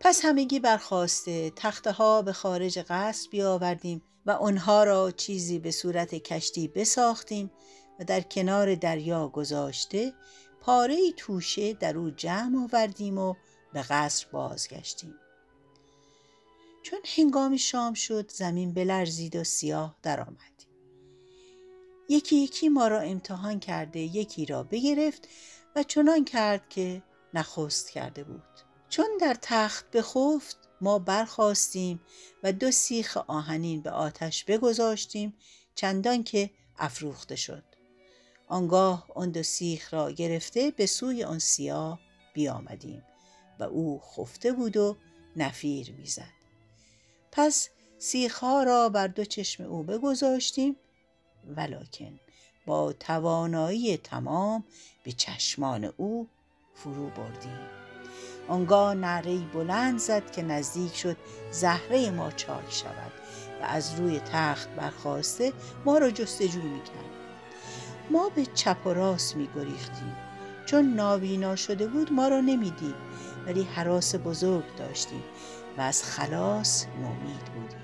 پس 0.00 0.20
همگی 0.24 0.60
برخواسته 0.60 1.52
تخته 1.56 2.22
به 2.24 2.32
خارج 2.32 2.78
قصر 2.78 3.28
بیاوردیم 3.30 4.02
و 4.26 4.30
آنها 4.30 4.84
را 4.84 5.10
چیزی 5.10 5.58
به 5.58 5.70
صورت 5.70 6.14
کشتی 6.14 6.68
بساختیم 6.68 7.50
و 8.00 8.04
در 8.04 8.20
کنار 8.20 8.74
دریا 8.74 9.28
گذاشته 9.28 10.12
پاره 10.60 11.12
توشه 11.16 11.72
در 11.72 11.98
او 11.98 12.10
جمع 12.10 12.64
آوردیم 12.64 13.18
و 13.18 13.34
به 13.72 13.82
قصر 13.82 14.26
بازگشتیم. 14.32 15.14
چون 16.82 16.98
هنگام 17.16 17.56
شام 17.56 17.94
شد 17.94 18.30
زمین 18.30 18.74
بلرزید 18.74 19.36
و 19.36 19.44
سیاه 19.44 19.96
درآمد. 20.02 20.64
یکی 22.08 22.36
یکی 22.36 22.68
ما 22.68 22.88
را 22.88 23.00
امتحان 23.00 23.60
کرده 23.60 24.00
یکی 24.00 24.46
را 24.46 24.62
بگرفت 24.62 25.28
و 25.76 25.82
چنان 25.82 26.24
کرد 26.24 26.68
که 26.68 27.02
نخست 27.34 27.90
کرده 27.90 28.24
بود. 28.24 28.42
چون 28.88 29.06
در 29.20 29.36
تخت 29.42 29.90
بخفت 29.90 30.68
ما 30.80 30.98
برخواستیم 30.98 32.00
و 32.42 32.52
دو 32.52 32.70
سیخ 32.70 33.16
آهنین 33.16 33.82
به 33.82 33.90
آتش 33.90 34.44
بگذاشتیم 34.44 35.34
چندان 35.74 36.22
که 36.22 36.50
افروخته 36.78 37.36
شد. 37.36 37.69
آنگاه 38.50 39.06
آن 39.14 39.30
دو 39.30 39.42
سیخ 39.42 39.94
را 39.94 40.10
گرفته 40.10 40.70
به 40.70 40.86
سوی 40.86 41.24
آن 41.24 41.38
سیاه 41.38 42.00
بیامدیم 42.34 43.02
و 43.58 43.64
او 43.64 44.00
خفته 44.00 44.52
بود 44.52 44.76
و 44.76 44.96
نفیر 45.36 45.92
می‌زد. 45.98 46.32
پس 47.32 47.68
سیخها 47.98 48.62
را 48.62 48.88
بر 48.88 49.06
دو 49.06 49.24
چشم 49.24 49.64
او 49.64 49.82
بگذاشتیم 49.82 50.76
ولکن 51.56 52.20
با 52.66 52.92
توانایی 52.92 53.96
تمام 53.96 54.64
به 55.04 55.12
چشمان 55.12 55.84
او 55.96 56.28
فرو 56.74 57.10
بردیم. 57.10 57.60
آنگاه 58.48 58.94
نعره 58.94 59.38
بلند 59.38 59.98
زد 59.98 60.30
که 60.30 60.42
نزدیک 60.42 60.96
شد 60.96 61.16
زهره 61.50 62.10
ما 62.10 62.30
چاک 62.30 62.72
شود 62.72 63.12
و 63.60 63.64
از 63.64 63.94
روی 63.94 64.20
تخت 64.20 64.68
برخواسته 64.68 65.52
ما 65.84 65.98
را 65.98 66.10
جستجو 66.10 66.62
می‌کرد. 66.62 67.19
ما 68.10 68.28
به 68.28 68.46
چپ 68.46 68.86
و 68.86 68.90
راست 68.90 69.36
میگریختیم. 69.36 70.16
چون 70.66 70.94
نابینا 70.94 71.56
شده 71.56 71.86
بود 71.86 72.12
ما 72.12 72.28
را 72.28 72.40
نمی‌دید 72.40 72.94
ولی 73.46 73.62
حراس 73.62 74.14
بزرگ 74.14 74.76
داشتیم 74.76 75.22
و 75.78 75.80
از 75.80 76.04
خلاص 76.04 76.86
نومید 76.86 77.44
بودیم. 77.44 77.78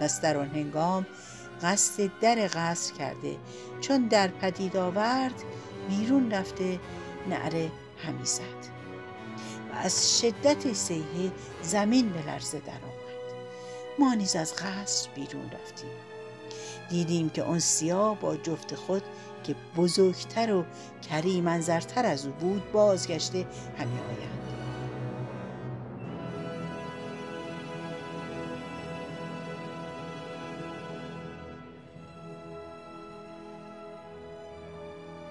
پس 0.00 0.20
در 0.20 0.36
آن 0.36 0.48
هنگام 0.48 1.06
قصد 1.62 2.10
در 2.20 2.48
قصر 2.54 2.94
کرده 2.94 3.36
چون 3.80 4.06
در 4.06 4.28
پدید 4.28 4.76
آورد 4.76 5.42
بیرون 5.88 6.30
رفته 6.30 6.80
نعره 7.28 7.70
همی 8.06 8.24
زد 8.24 8.70
و 9.72 9.76
از 9.76 10.20
شدت 10.20 10.72
سیحه 10.72 11.32
زمین 11.62 12.12
به 12.12 12.26
لرزه 12.26 12.58
در 12.58 12.72
آمد. 12.72 13.00
ما 13.98 14.14
نیز 14.14 14.36
از 14.36 14.54
قصر 14.54 15.10
بیرون 15.14 15.50
رفتیم. 15.50 16.09
دیدیم 16.90 17.30
که 17.30 17.42
آن 17.42 17.58
سیاه 17.58 18.20
با 18.20 18.36
جفت 18.36 18.74
خود 18.74 19.02
که 19.44 19.54
بزرگتر 19.76 20.52
و 20.54 20.64
کریمنظرتر 21.08 22.06
از 22.06 22.26
او 22.26 22.32
بود 22.32 22.72
بازگشته 22.72 23.46
همی 23.78 23.98
آیند 23.98 24.40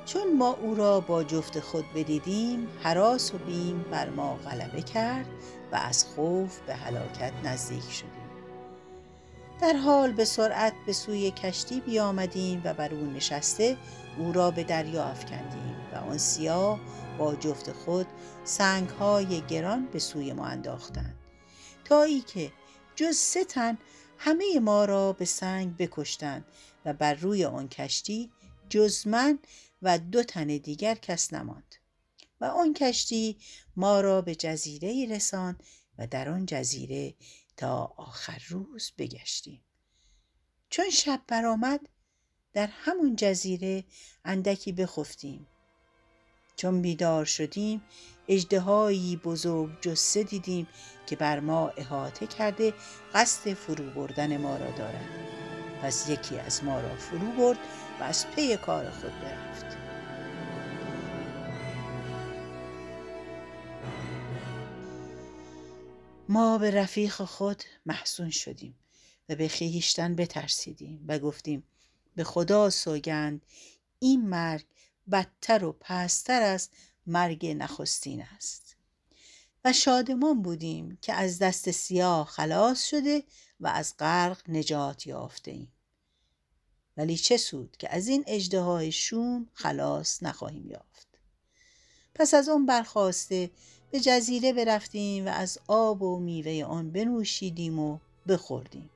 چون 0.05 0.37
ما 0.37 0.57
او 0.61 0.75
را 0.75 0.99
با 0.99 1.23
جفت 1.23 1.59
خود 1.59 1.85
بدیدیم 1.95 2.67
حراس 2.83 3.33
و 3.33 3.37
بیم 3.37 3.85
بر 3.91 4.09
ما 4.09 4.35
غلبه 4.35 4.81
کرد 4.81 5.25
و 5.71 5.75
از 5.75 6.05
خوف 6.05 6.59
به 6.59 6.75
هلاکت 6.75 7.33
نزدیک 7.43 7.91
شدیم. 7.91 8.18
در 9.61 9.73
حال 9.73 10.11
به 10.11 10.25
سرعت 10.25 10.73
به 10.85 10.93
سوی 10.93 11.31
کشتی 11.31 11.79
بیامدیم 11.79 12.61
و 12.65 12.73
بر 12.73 12.93
او 12.93 13.05
نشسته 13.05 13.77
او 14.17 14.31
را 14.31 14.51
به 14.51 14.63
دریا 14.63 15.03
افکندیم 15.03 15.75
و 15.93 15.95
آن 15.95 16.17
سیاه 16.17 16.79
با 17.17 17.35
جفت 17.35 17.71
خود 17.71 18.07
سنگهای 18.43 19.41
گران 19.41 19.85
به 19.85 19.99
سوی 19.99 20.33
ما 20.33 20.45
انداختند. 20.45 21.15
تا 21.85 22.03
ای 22.03 22.21
که 22.21 22.51
جز 22.95 23.15
سه 23.15 23.43
تن 23.43 23.77
همه 24.17 24.59
ما 24.59 24.85
را 24.85 25.13
به 25.13 25.25
سنگ 25.25 25.77
بکشتند 25.77 26.45
و 26.85 26.93
بر 26.93 27.13
روی 27.13 27.45
آن 27.45 27.67
کشتی 27.67 28.31
جز 28.69 29.07
من 29.07 29.39
و 29.81 29.97
دو 29.97 30.23
تن 30.23 30.47
دیگر 30.47 30.95
کس 30.95 31.33
نماند. 31.33 31.75
و 32.41 32.45
آن 32.45 32.73
کشتی 32.73 33.37
ما 33.75 34.01
را 34.01 34.21
به 34.21 34.35
جزیره 34.35 35.15
رساند 35.15 35.63
و 35.97 36.07
در 36.07 36.29
آن 36.29 36.45
جزیره 36.45 37.13
تا 37.59 37.93
آخر 37.97 38.41
روز 38.49 38.91
بگشتیم. 38.97 39.63
چون 40.69 40.89
شب 40.89 41.21
برآمد 41.27 41.79
در 42.53 42.67
همون 42.71 43.15
جزیره 43.15 43.83
اندکی 44.25 44.71
بخفتیم. 44.71 45.47
چون 46.55 46.81
بیدار 46.81 47.25
شدیم 47.25 47.81
اجدهایی 48.27 49.15
بزرگ 49.17 49.81
جسه 49.81 50.23
دیدیم 50.23 50.67
که 51.07 51.15
بر 51.15 51.39
ما 51.39 51.69
احاطه 51.69 52.27
کرده 52.27 52.73
قصد 53.13 53.53
فرو 53.53 53.89
بردن 53.89 54.37
ما 54.37 54.57
را 54.57 54.71
دارد 54.71 55.09
پس 55.81 56.09
یکی 56.09 56.39
از 56.39 56.63
ما 56.63 56.81
را 56.81 56.95
فرو 56.95 57.31
برد 57.31 57.59
و 57.99 58.03
از 58.03 58.27
پی 58.27 58.57
کار 58.57 58.89
خود 58.89 59.19
برفت. 59.19 59.88
ما 66.31 66.57
به 66.57 66.71
رفیق 66.71 67.23
خود 67.23 67.63
محسون 67.85 68.29
شدیم 68.29 68.75
و 69.29 69.35
به 69.35 69.47
خیشتن 69.47 70.15
بترسیدیم 70.15 71.05
و 71.07 71.19
گفتیم 71.19 71.63
به 72.15 72.23
خدا 72.23 72.69
سوگند 72.69 73.45
این 73.99 74.29
مرگ 74.29 74.65
بدتر 75.11 75.63
و 75.63 75.77
پستر 75.79 76.41
از 76.41 76.69
مرگ 77.07 77.47
نخستین 77.47 78.21
است 78.21 78.75
و 79.65 79.73
شادمان 79.73 80.41
بودیم 80.41 80.97
که 81.01 81.13
از 81.13 81.39
دست 81.39 81.71
سیاه 81.71 82.27
خلاص 82.27 82.85
شده 82.85 83.23
و 83.59 83.67
از 83.67 83.93
غرق 83.99 84.49
نجات 84.49 85.07
یافته 85.07 85.51
ایم. 85.51 85.71
ولی 86.97 87.17
چه 87.17 87.37
سود 87.37 87.77
که 87.77 87.95
از 87.95 88.07
این 88.07 88.23
اجده 88.27 88.91
شوم 88.91 89.47
خلاص 89.53 90.23
نخواهیم 90.23 90.67
یافت. 90.67 91.07
پس 92.15 92.33
از 92.33 92.49
اون 92.49 92.65
برخواسته 92.65 93.51
به 93.91 93.99
جزیره 93.99 94.53
برفتیم 94.53 95.25
و 95.25 95.29
از 95.29 95.59
آب 95.67 96.01
و 96.01 96.19
میوه 96.19 96.65
آن 96.65 96.91
بنوشیدیم 96.91 97.79
و 97.79 97.97
بخوردیم. 98.27 98.89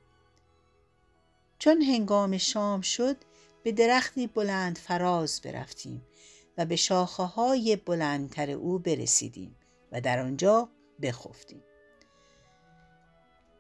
چون 1.59 1.81
هنگام 1.81 2.37
شام 2.37 2.81
شد 2.81 3.17
به 3.63 3.71
درختی 3.71 4.27
بلند 4.27 4.77
فراز 4.77 5.41
برفتیم 5.41 6.05
و 6.57 6.65
به 6.65 6.75
شاخه 6.75 7.23
های 7.23 7.75
بلندتر 7.75 8.51
او 8.51 8.79
برسیدیم 8.79 9.55
و 9.91 10.01
در 10.01 10.19
آنجا 10.19 10.69
بخفتیم. 11.01 11.63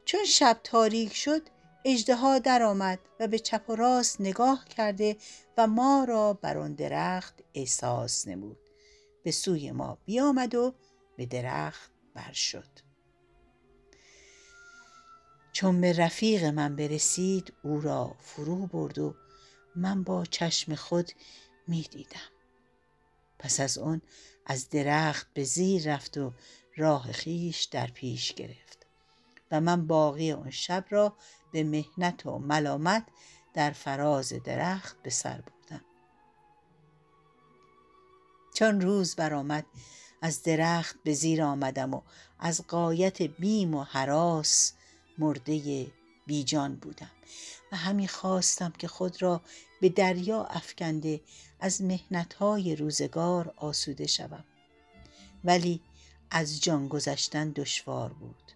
چون 0.05 0.25
شب 0.25 0.59
تاریک 0.63 1.13
شد 1.13 1.41
اجدها 1.85 2.39
درآمد 2.39 2.99
و 3.19 3.27
به 3.27 3.39
چپ 3.39 3.69
و 3.69 3.75
راست 3.75 4.21
نگاه 4.21 4.65
کرده 4.65 5.17
و 5.57 5.67
ما 5.67 6.05
را 6.07 6.33
بر 6.33 6.57
آن 6.57 6.73
درخت 6.73 7.39
احساس 7.53 8.27
نمود 8.27 8.57
به 9.23 9.31
سوی 9.31 9.71
ما 9.71 9.97
بیامد 10.05 10.55
و 10.55 10.73
به 11.17 11.25
درخت 11.25 11.91
بر 12.13 12.31
شد 12.31 12.69
چون 15.51 15.81
به 15.81 15.93
رفیق 15.93 16.43
من 16.43 16.75
برسید 16.75 17.53
او 17.63 17.81
را 17.81 18.15
فرو 18.19 18.67
برد 18.67 18.99
و 18.99 19.15
من 19.75 20.03
با 20.03 20.25
چشم 20.25 20.75
خود 20.75 21.11
می 21.67 21.81
دیدم. 21.81 22.19
پس 23.39 23.59
از 23.59 23.77
اون 23.77 24.01
از 24.45 24.69
درخت 24.69 25.27
به 25.33 25.43
زیر 25.43 25.93
رفت 25.93 26.17
و 26.17 26.33
راه 26.77 27.11
خیش 27.11 27.63
در 27.63 27.87
پیش 27.87 28.33
گرفت 28.33 28.87
و 29.51 29.61
من 29.61 29.87
باقی 29.87 30.31
آن 30.31 30.49
شب 30.49 30.85
را 30.89 31.17
به 31.51 31.63
مهنت 31.63 32.25
و 32.25 32.39
ملامت 32.39 33.07
در 33.53 33.71
فراز 33.71 34.33
درخت 34.33 35.01
به 35.03 35.09
سر 35.09 35.41
بردم 35.41 35.85
چون 38.53 38.81
روز 38.81 39.15
برآمد 39.15 39.65
از 40.23 40.43
درخت 40.43 40.95
به 41.03 41.13
زیر 41.13 41.43
آمدم 41.43 41.93
و 41.93 42.01
از 42.39 42.67
قایت 42.67 43.21
بیم 43.21 43.75
و 43.75 43.83
حراس 43.83 44.73
مرده 45.17 45.87
بیجان 46.25 46.75
بودم 46.75 47.11
و 47.71 47.75
همین 47.75 48.07
خواستم 48.07 48.73
که 48.77 48.87
خود 48.87 49.21
را 49.21 49.41
به 49.81 49.89
دریا 49.89 50.43
افکنده 50.43 51.21
از 51.59 51.81
مهنتهای 51.81 52.75
روزگار 52.75 53.53
آسوده 53.57 54.07
شوم. 54.07 54.43
ولی 55.43 55.81
از 56.31 56.61
جان 56.61 56.87
گذشتن 56.87 57.49
دشوار 57.49 58.13
بود. 58.13 58.51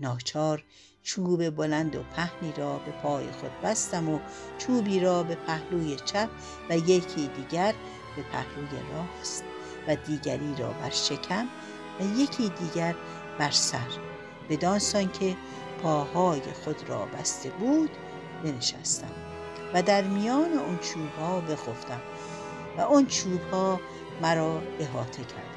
ناچار 0.00 0.64
چوب 1.02 1.50
بلند 1.50 1.96
و 1.96 2.02
پهنی 2.02 2.52
را 2.52 2.78
به 2.78 2.90
پای 2.90 3.32
خود 3.32 3.60
بستم 3.62 4.08
و 4.08 4.20
چوبی 4.58 5.00
را 5.00 5.22
به 5.22 5.34
پهلوی 5.34 5.96
چپ 5.96 6.30
و 6.70 6.76
یکی 6.76 7.28
دیگر 7.28 7.74
به 8.16 8.22
پهلوی 8.22 8.92
راست. 8.92 9.49
و 9.88 9.96
دیگری 9.96 10.54
را 10.58 10.68
بر 10.68 10.90
شکم 10.90 11.48
و 12.00 12.18
یکی 12.18 12.48
دیگر 12.48 12.94
بر 13.38 13.50
سر. 13.50 13.88
بدانسان 14.48 15.12
که 15.12 15.36
پاهای 15.82 16.40
خود 16.64 16.88
را 16.88 17.06
بسته 17.06 17.50
بود 17.50 17.90
بنشستم 18.44 19.10
و 19.74 19.82
در 19.82 20.02
میان 20.02 20.52
اون 20.52 20.78
چوب 20.78 21.08
ها 21.20 21.40
بخفتم 21.40 22.00
و 22.78 22.80
اون 22.80 23.06
چوب 23.06 23.40
ها 23.52 23.80
مرا 24.22 24.62
احاطه 24.80 25.24
کرد. 25.24 25.49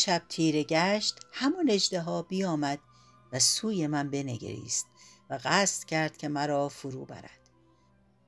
شب 0.00 0.22
تیره 0.28 0.62
گشت 0.62 1.20
همون 1.32 1.70
اجدها 1.70 2.22
بیامد 2.22 2.78
و 3.32 3.38
سوی 3.38 3.86
من 3.86 4.10
بنگریست 4.10 4.86
و 5.30 5.38
قصد 5.44 5.84
کرد 5.84 6.16
که 6.16 6.28
مرا 6.28 6.68
فرو 6.68 7.04
برد. 7.04 7.40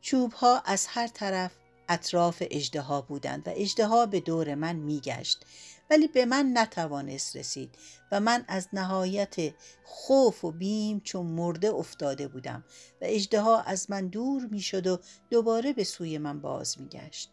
چوبها 0.00 0.58
از 0.64 0.86
هر 0.86 1.06
طرف 1.06 1.52
اطراف 1.88 2.42
اجدها 2.50 3.00
بودند 3.00 3.48
و 3.48 3.50
اجدها 3.54 4.06
به 4.06 4.20
دور 4.20 4.54
من 4.54 4.76
میگشت 4.76 5.46
ولی 5.90 6.08
به 6.08 6.24
من 6.24 6.50
نتوانست 6.54 7.36
رسید 7.36 7.78
و 8.12 8.20
من 8.20 8.44
از 8.48 8.68
نهایت 8.72 9.54
خوف 9.84 10.44
و 10.44 10.50
بیم 10.50 11.00
چون 11.00 11.26
مرده 11.26 11.70
افتاده 11.70 12.28
بودم 12.28 12.64
و 13.00 13.04
اجدها 13.04 13.60
از 13.60 13.90
من 13.90 14.08
دور 14.08 14.46
می‌شد 14.46 14.86
و 14.86 14.98
دوباره 15.30 15.72
به 15.72 15.84
سوی 15.84 16.18
من 16.18 16.40
باز 16.40 16.80
میگشت. 16.80 17.30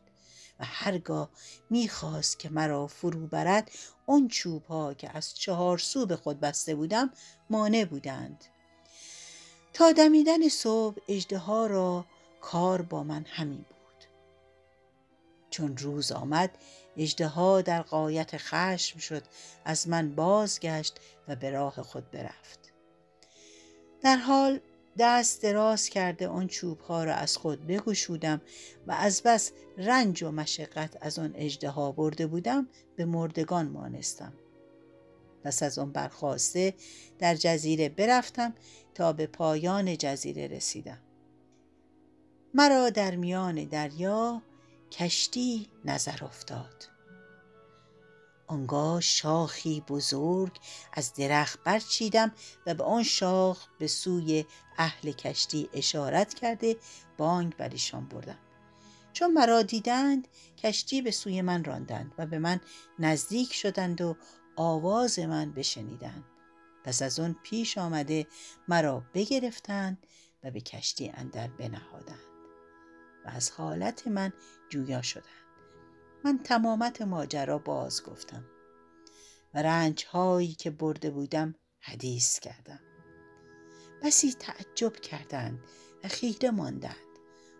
و 0.60 0.66
هرگاه 0.66 1.30
می‌خواست 1.70 2.40
که 2.40 2.50
مرا 2.50 2.88
فرو 2.88 3.28
برد 3.28 3.72
آن 4.08 4.28
چوب 4.28 4.66
ها 4.66 4.94
که 4.94 5.18
از 5.18 5.34
چهار 5.34 5.78
سو 5.78 6.06
به 6.06 6.16
خود 6.16 6.40
بسته 6.40 6.76
بودم 6.76 7.10
مانع 7.50 7.86
بودند. 7.86 8.46
تا 9.74 9.92
دمیدن 9.92 10.48
صبح 10.48 10.98
اجده 11.08 11.48
را 11.48 12.06
کار 12.42 12.82
با 12.82 13.04
من 13.04 13.26
همین 13.26 13.66
بود. 13.70 14.06
چون 15.50 15.78
روز 15.78 16.12
آمد 16.12 16.58
اجده 16.98 17.62
در 17.62 17.82
قایت 17.82 18.38
خشم 18.38 19.00
شد 19.00 19.24
از 19.66 19.88
من 19.88 20.16
بازگشت 20.16 21.00
و 21.28 21.36
به 21.36 21.50
راه 21.50 21.82
خود 21.82 22.12
برفت. 22.12 22.60
در 24.02 24.16
حال 24.18 24.60
دست 25.00 25.42
دراز 25.42 25.90
کرده 25.90 26.28
آن 26.28 26.48
چوب 26.48 26.80
ها 26.80 27.04
را 27.04 27.14
از 27.14 27.38
خود 27.38 27.68
بگشودم 27.68 28.42
و 28.88 28.92
از 28.92 29.22
بس 29.26 29.52
رنج 29.78 30.24
و 30.24 30.32
مشقت 30.32 30.98
از 31.02 31.20
آن 31.20 31.32
اجده 31.36 31.72
برده 31.72 32.28
بودم 32.28 32.68
به 32.96 33.06
مردگان 33.06 33.68
مانستم. 33.68 34.34
پس 35.44 35.64
از 35.64 35.80
آن 35.80 35.92
برخواسته 35.92 36.74
در 37.20 37.36
جزیره 37.36 37.90
برفتم 37.90 38.54
تا 38.94 39.14
به 39.14 39.28
پایان 39.28 39.98
جزیره 39.98 40.48
رسیدم. 40.48 41.00
مرا 42.54 42.90
در 42.90 43.16
میان 43.16 43.64
دریا 43.64 44.42
کشتی 44.92 45.68
نظر 45.86 46.24
افتاد. 46.24 46.99
آنگاه 48.50 49.02
شاخی 49.02 49.82
بزرگ 49.82 50.60
از 50.94 51.14
درخت 51.14 51.64
برچیدم 51.64 52.32
و 52.66 52.74
به 52.74 52.84
آن 52.84 53.04
شاخ 53.04 53.68
به 53.80 53.88
سوی 53.88 54.46
اهل 54.78 55.12
کشتی 55.12 55.70
اشارت 55.74 56.34
کرده 56.34 56.78
بانگ 57.18 57.56
بر 57.56 57.70
ایشان 57.70 58.06
بردم. 58.06 58.40
چون 59.14 59.34
مرا 59.34 59.62
دیدند 59.62 60.28
کشتی 60.58 61.02
به 61.02 61.12
سوی 61.12 61.42
من 61.42 61.64
راندند 61.64 62.14
و 62.18 62.26
به 62.26 62.40
من 62.40 62.60
نزدیک 63.00 63.54
شدند 63.54 64.02
و 64.02 64.16
آواز 64.56 65.20
من 65.20 65.52
بشنیدند. 65.52 66.24
پس 66.84 67.02
از 67.02 67.20
آن 67.20 67.36
پیش 67.44 67.78
آمده 67.78 68.28
مرا 68.68 69.04
بگرفتند 69.14 70.08
و 70.44 70.52
به 70.52 70.62
کشتی 70.62 71.10
اندر 71.10 71.48
بنهادند 71.48 72.20
و 73.26 73.30
از 73.30 73.52
حالت 73.52 74.08
من 74.08 74.34
جویا 74.70 75.02
شدند. 75.02 75.49
من 76.24 76.40
تمامت 76.44 77.02
ماجرا 77.02 77.58
باز 77.58 78.04
گفتم 78.04 78.46
و 79.54 79.62
رنج 79.62 80.06
هایی 80.06 80.54
که 80.54 80.72
برده 80.72 81.12
بودم 81.12 81.56
حدیث 81.80 82.40
کردم. 82.40 82.80
بسی 84.04 84.34
تعجب 84.34 84.94
کردند 84.94 85.64
و 86.04 86.08
خیره 86.08 86.52
ماندند. 86.52 86.96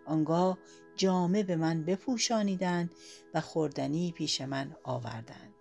آنگاه 0.06 0.58
جامه 0.96 1.42
به 1.42 1.56
من 1.56 1.84
بپوشانیدند 1.84 2.90
و 3.34 3.40
خوردنی 3.40 4.12
پیش 4.12 4.40
من 4.40 4.76
آوردند. 4.84 5.54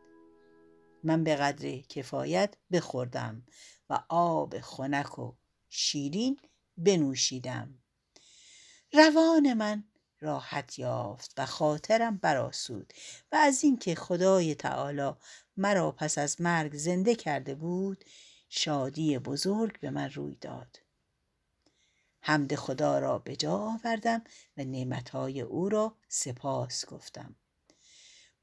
من 1.04 1.24
به 1.24 1.36
قدر 1.36 1.78
کفایت 1.78 2.56
بخوردم 2.72 3.46
و 3.90 4.04
آب 4.10 4.60
خنک 4.60 5.20
و 5.20 5.34
شیرین 5.70 6.40
بنوشیدم. 6.78 7.80
روان 8.94 9.54
من 9.54 9.84
راحت 10.22 10.80
یافت 10.80 11.34
و 11.38 11.46
خاطرم 11.46 12.18
براسود 12.18 12.94
و 13.32 13.36
از 13.36 13.64
اینکه 13.64 13.96
خدای 13.96 14.56
تعالی 14.56 15.12
مرا 15.58 15.92
پس 15.92 16.18
از 16.18 16.42
مرگ 16.42 16.76
زنده 16.76 17.16
کرده 17.16 17.56
بود 17.56 18.06
شادی 18.50 19.20
بزرگ 19.20 19.80
به 19.80 19.90
من 19.90 20.10
روی 20.10 20.36
داد. 20.36 20.80
حمد 22.22 22.56
خدا 22.56 23.00
را 23.00 23.20
به 23.20 23.36
جا 23.36 23.58
آوردم 23.58 24.24
و 24.58 24.64
نعمتهای 24.64 25.42
او 25.42 25.70
را 25.70 25.96
سپاس 26.08 26.86
گفتم. 26.86 27.36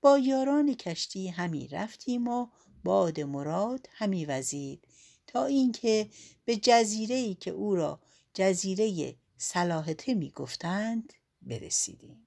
با 0.01 0.19
یاران 0.19 0.75
کشتی 0.75 1.29
همی 1.29 1.69
رفتیم 1.69 2.29
و 2.29 2.47
باد 2.85 3.21
مراد 3.21 3.89
همی 3.93 4.25
وزید 4.25 4.89
تا 5.27 5.45
اینکه 5.45 6.11
به 6.45 6.57
جزیره 6.57 7.15
ای 7.15 7.35
که 7.35 7.51
او 7.51 7.75
را 7.75 8.01
جزیره 8.35 9.17
صلاحته 9.37 10.15
می 10.15 10.31
گفتند 10.31 11.13
برسیدیم. 11.47 12.27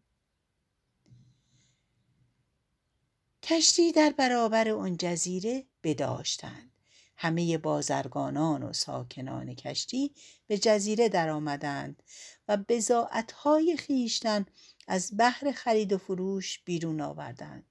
کشتی 3.43 3.91
در 3.91 4.13
برابر 4.17 4.69
آن 4.69 4.97
جزیره 4.97 5.65
بداشتند. 5.83 6.71
همه 7.17 7.57
بازرگانان 7.57 8.63
و 8.63 8.73
ساکنان 8.73 9.55
کشتی 9.55 10.15
به 10.47 10.57
جزیره 10.57 11.09
درآمدند 11.09 12.03
و 12.47 12.57
بزاعتهای 12.57 13.77
خیشتن 13.77 14.45
از 14.87 15.11
بحر 15.17 15.51
خرید 15.51 15.93
و 15.93 15.97
فروش 15.97 16.59
بیرون 16.65 17.01
آوردند. 17.01 17.65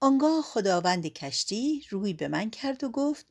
آنگاه 0.00 0.42
خداوند 0.42 1.06
کشتی 1.06 1.84
روی 1.90 2.12
به 2.12 2.28
من 2.28 2.50
کرد 2.50 2.84
و 2.84 2.88
گفت 2.88 3.26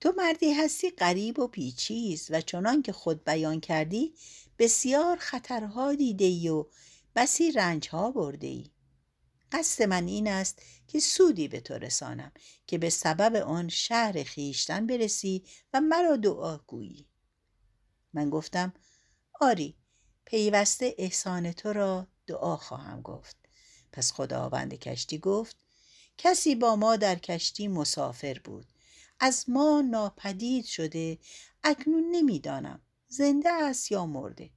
تو 0.00 0.12
مردی 0.16 0.52
هستی 0.52 0.90
غریب 0.90 1.38
و 1.38 1.46
پیچیز 1.46 2.26
و 2.30 2.40
چنان 2.40 2.82
که 2.82 2.92
خود 2.92 3.24
بیان 3.24 3.60
کردی 3.60 4.14
بسیار 4.58 5.16
خطرها 5.16 5.94
دیده 5.94 6.24
ای 6.24 6.48
و 6.48 6.66
بسی 7.16 7.52
رنجها 7.52 8.10
برده 8.10 8.46
ای 8.46 8.70
قصد 9.52 9.82
من 9.84 10.06
این 10.06 10.28
است 10.28 10.62
که 10.88 11.00
سودی 11.00 11.48
به 11.48 11.60
تو 11.60 11.74
رسانم 11.74 12.32
که 12.66 12.78
به 12.78 12.90
سبب 12.90 13.36
آن 13.36 13.68
شهر 13.68 14.22
خیشتن 14.22 14.86
برسی 14.86 15.44
و 15.72 15.80
مرا 15.80 16.16
دعا 16.16 16.58
گویی. 16.58 17.08
من 18.12 18.30
گفتم 18.30 18.72
آری 19.40 19.76
پیوسته 20.24 20.94
احسان 20.98 21.52
تو 21.52 21.72
را 21.72 22.06
دعا 22.26 22.56
خواهم 22.56 23.02
گفت. 23.02 23.36
پس 23.92 24.12
خداوند 24.12 24.74
کشتی 24.74 25.18
گفت 25.18 25.56
کسی 26.18 26.54
با 26.54 26.76
ما 26.76 26.96
در 26.96 27.14
کشتی 27.14 27.68
مسافر 27.68 28.38
بود. 28.44 28.66
از 29.20 29.44
ما 29.48 29.80
ناپدید 29.90 30.64
شده 30.64 31.18
اکنون 31.64 32.10
نمی‌دانم. 32.10 32.80
زنده 33.08 33.50
است 33.50 33.92
یا 33.92 34.06
مرده؟ 34.06 34.50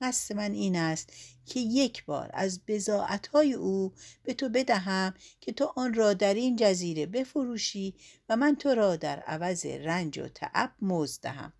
قصد 0.00 0.36
من 0.36 0.52
این 0.52 0.76
است 0.76 1.12
که 1.46 1.60
یک 1.60 2.04
بار 2.04 2.30
از 2.34 2.60
بزاعتهای 2.66 3.52
او 3.52 3.92
به 4.22 4.34
تو 4.34 4.48
بدهم 4.48 5.14
که 5.40 5.52
تو 5.52 5.72
آن 5.76 5.94
را 5.94 6.14
در 6.14 6.34
این 6.34 6.56
جزیره 6.56 7.06
بفروشی 7.06 7.94
و 8.28 8.36
من 8.36 8.56
تو 8.56 8.68
را 8.68 8.96
در 8.96 9.20
عوض 9.20 9.66
رنج 9.66 10.18
و 10.18 10.28
تعب 10.28 10.72
مزد 10.82 11.22
دهم 11.22 11.52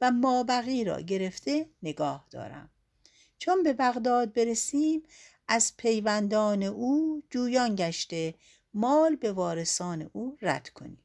و 0.00 0.10
مابقی 0.10 0.84
را 0.84 1.00
گرفته 1.00 1.66
نگاه 1.82 2.26
دارم. 2.30 2.70
چون 3.38 3.62
به 3.62 3.72
بغداد 3.72 4.32
برسیم 4.32 5.02
از 5.48 5.76
پیوندان 5.76 6.62
او 6.62 7.22
جویان 7.30 7.74
گشته 7.74 8.34
مال 8.74 9.16
به 9.16 9.32
وارثان 9.32 10.10
او 10.12 10.36
رد 10.42 10.68
کنیم. 10.68 11.04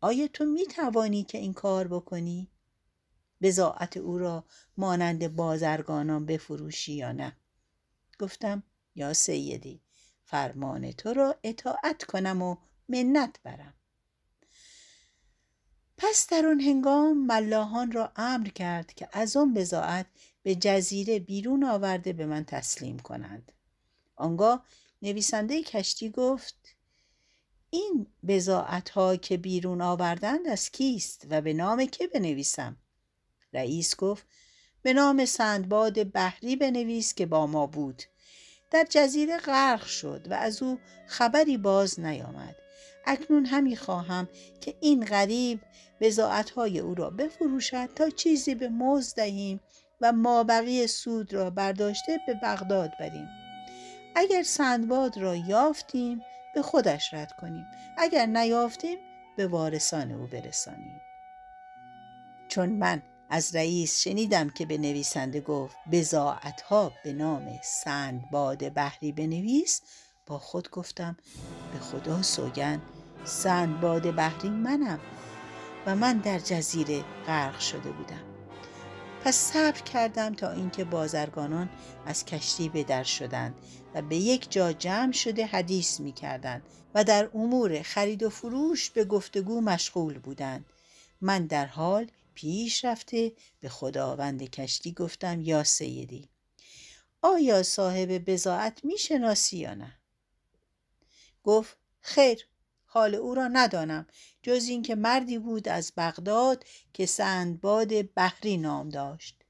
آیا 0.00 0.26
تو 0.26 0.44
می 0.44 0.66
توانی 0.66 1.24
که 1.24 1.38
این 1.38 1.52
کار 1.52 1.88
بکنی؟ 1.88 2.50
بزاعت 3.44 3.96
او 3.96 4.18
را 4.18 4.44
مانند 4.76 5.36
بازرگانان 5.36 6.26
بفروشی 6.26 6.92
یا 6.92 7.12
نه؟ 7.12 7.36
گفتم 8.18 8.62
یا 8.94 9.12
سیدی 9.12 9.82
فرمان 10.24 10.92
تو 10.92 11.12
را 11.12 11.38
اطاعت 11.42 12.04
کنم 12.04 12.42
و 12.42 12.56
منت 12.88 13.40
برم. 13.42 13.74
پس 15.96 16.26
در 16.30 16.46
آن 16.46 16.60
هنگام 16.60 17.26
ملاحان 17.26 17.92
را 17.92 18.12
امر 18.16 18.48
کرد 18.48 18.94
که 18.94 19.08
از 19.12 19.36
آن 19.36 19.54
بزاعت 19.54 20.06
به 20.42 20.54
جزیره 20.54 21.18
بیرون 21.18 21.64
آورده 21.64 22.12
به 22.12 22.26
من 22.26 22.44
تسلیم 22.44 22.98
کنند. 22.98 23.52
آنگاه 24.16 24.66
نویسنده 25.02 25.62
کشتی 25.62 26.10
گفت 26.10 26.76
این 27.70 28.06
بزاعت 28.26 28.90
ها 28.90 29.16
که 29.16 29.36
بیرون 29.36 29.82
آوردند 29.82 30.48
از 30.48 30.70
کیست 30.70 31.26
و 31.30 31.40
به 31.40 31.52
نام 31.52 31.86
که 31.86 32.06
بنویسم؟ 32.06 32.76
رئیس 33.54 33.96
گفت 33.96 34.26
به 34.82 34.92
نام 34.92 35.24
سندباد 35.24 36.12
بحری 36.12 36.56
بنویس 36.56 37.14
که 37.14 37.26
با 37.26 37.46
ما 37.46 37.66
بود. 37.66 38.02
در 38.70 38.86
جزیره 38.90 39.38
غرق 39.38 39.84
شد 39.84 40.26
و 40.30 40.34
از 40.34 40.62
او 40.62 40.78
خبری 41.06 41.56
باز 41.56 42.00
نیامد. 42.00 42.56
اکنون 43.06 43.46
همی 43.46 43.76
خواهم 43.76 44.28
که 44.60 44.74
این 44.80 45.04
غریب 45.04 45.60
های 46.56 46.78
او 46.78 46.94
را 46.94 47.10
بفروشد 47.10 47.88
تا 47.96 48.10
چیزی 48.10 48.54
به 48.54 48.68
موز 48.68 49.14
دهیم 49.14 49.60
و 50.00 50.12
مابقی 50.12 50.86
سود 50.86 51.34
را 51.34 51.50
برداشته 51.50 52.20
به 52.26 52.34
بغداد 52.42 52.90
بریم. 53.00 53.28
اگر 54.14 54.42
سندباد 54.42 55.18
را 55.18 55.36
یافتیم 55.36 56.22
به 56.54 56.62
خودش 56.62 57.14
رد 57.14 57.32
کنیم. 57.40 57.66
اگر 57.98 58.26
نیافتیم 58.26 58.98
به 59.36 59.46
وارثان 59.46 60.12
او 60.12 60.26
برسانیم. 60.26 61.00
چون 62.48 62.68
من 62.68 63.02
از 63.34 63.56
رئیس 63.56 64.00
شنیدم 64.00 64.50
که 64.50 64.66
به 64.66 64.78
نویسنده 64.78 65.40
گفت 65.40 65.76
بزاعت 65.92 66.60
ها 66.60 66.92
به 67.04 67.12
نام 67.12 67.60
سندباد 67.62 68.74
بحری 68.74 69.12
بنویس. 69.12 69.80
با 70.26 70.38
خود 70.38 70.70
گفتم 70.70 71.16
به 71.72 71.78
خدا 71.78 72.22
سوگن 72.22 72.82
سندباد 73.24 74.14
بحری 74.14 74.48
منم 74.48 75.00
و 75.86 75.96
من 75.96 76.18
در 76.18 76.38
جزیره 76.38 77.04
غرق 77.26 77.60
شده 77.60 77.90
بودم. 77.90 78.22
پس 79.24 79.36
صبر 79.36 79.80
کردم 79.80 80.34
تا 80.34 80.50
اینکه 80.50 80.84
بازرگانان 80.84 81.68
از 82.06 82.24
کشتی 82.24 82.68
به 82.68 82.84
در 82.84 83.02
شدند 83.02 83.54
و 83.94 84.02
به 84.02 84.16
یک 84.16 84.50
جا 84.50 84.72
جمع 84.72 85.12
شده 85.12 85.46
حدیث 85.46 86.00
می 86.00 86.12
کردند 86.12 86.62
و 86.94 87.04
در 87.04 87.30
امور 87.34 87.82
خرید 87.82 88.22
و 88.22 88.30
فروش 88.30 88.90
به 88.90 89.04
گفتگو 89.04 89.60
مشغول 89.60 90.18
بودند. 90.18 90.64
من 91.20 91.46
در 91.46 91.66
حال 91.66 92.10
پیش 92.34 92.84
رفته 92.84 93.32
به 93.60 93.68
خداوند 93.68 94.42
کشتی 94.42 94.92
گفتم 94.92 95.40
یا 95.40 95.64
سیدی 95.64 96.28
آیا 97.22 97.62
صاحب 97.62 98.18
بزاعت 98.18 98.84
می 98.84 98.98
شناسی 98.98 99.56
یا 99.56 99.74
نه؟ 99.74 99.98
گفت 101.44 101.76
خیر 102.00 102.48
حال 102.84 103.14
او 103.14 103.34
را 103.34 103.48
ندانم 103.48 104.06
جز 104.42 104.68
اینکه 104.68 104.94
مردی 104.94 105.38
بود 105.38 105.68
از 105.68 105.92
بغداد 105.96 106.64
که 106.92 107.06
سندباد 107.06 108.02
بحری 108.02 108.56
نام 108.56 108.88
داشت 108.88 109.44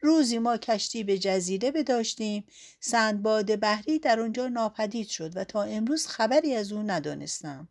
روزی 0.00 0.38
ما 0.38 0.56
کشتی 0.56 1.04
به 1.04 1.18
جزیره 1.18 1.70
بداشتیم 1.70 2.46
سندباد 2.80 3.56
بحری 3.56 3.98
در 3.98 4.20
آنجا 4.20 4.48
ناپدید 4.48 5.08
شد 5.08 5.36
و 5.36 5.44
تا 5.44 5.62
امروز 5.62 6.06
خبری 6.06 6.54
از 6.54 6.72
او 6.72 6.82
ندانستم 6.82 7.68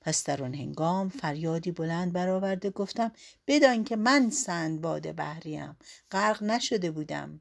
پس 0.00 0.24
در 0.24 0.42
آن 0.42 0.54
هنگام 0.54 1.08
فریادی 1.08 1.70
بلند 1.70 2.12
برآورده 2.12 2.70
گفتم 2.70 3.12
بدان 3.46 3.84
که 3.84 3.96
من 3.96 4.30
سندباد 4.30 5.12
بحریم. 5.12 5.76
غرق 6.10 6.42
نشده 6.42 6.90
بودم. 6.90 7.40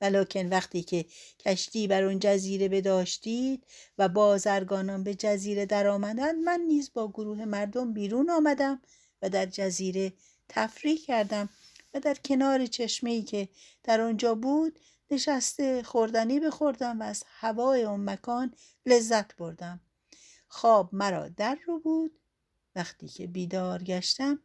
ولیکن 0.00 0.46
وقتی 0.46 0.82
که 0.82 1.06
کشتی 1.38 1.88
بر 1.88 2.02
اون 2.02 2.18
جزیره 2.18 2.68
بداشتید 2.68 3.66
و 3.98 4.08
بازرگانان 4.08 5.04
به 5.04 5.14
جزیره 5.14 5.66
در 5.66 5.86
آمدند 5.86 6.34
من 6.34 6.60
نیز 6.60 6.90
با 6.94 7.08
گروه 7.08 7.44
مردم 7.44 7.92
بیرون 7.92 8.30
آمدم 8.30 8.82
و 9.22 9.28
در 9.28 9.46
جزیره 9.46 10.12
تفریح 10.48 10.98
کردم 11.06 11.48
و 11.94 12.00
در 12.00 12.14
کنار 12.14 12.66
چشمه 12.66 13.22
که 13.22 13.48
در 13.84 14.00
آنجا 14.00 14.34
بود 14.34 14.78
نشسته 15.10 15.82
خوردنی 15.82 16.40
بخوردم 16.40 17.00
و 17.00 17.02
از 17.02 17.24
هوای 17.26 17.82
اون 17.82 18.10
مکان 18.10 18.54
لذت 18.86 19.36
بردم. 19.36 19.80
خواب 20.54 20.94
مرا 20.94 21.28
در 21.28 21.58
رو 21.66 21.80
بود. 21.80 22.18
وقتی 22.74 23.08
که 23.08 23.26
بیدار 23.26 23.82
گشتم 23.82 24.38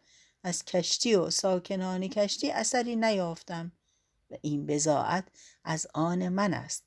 از 0.44 0.66
کشتی 0.66 1.16
و 1.16 1.30
ساکنان 1.30 2.08
کشتی 2.08 2.52
اثری 2.52 2.96
نیافتم 2.96 3.72
و 4.32 4.36
این 4.42 4.66
بزاعت 4.66 5.28
از 5.64 5.88
آن 5.94 6.30
من 6.30 6.54
است 6.54 6.84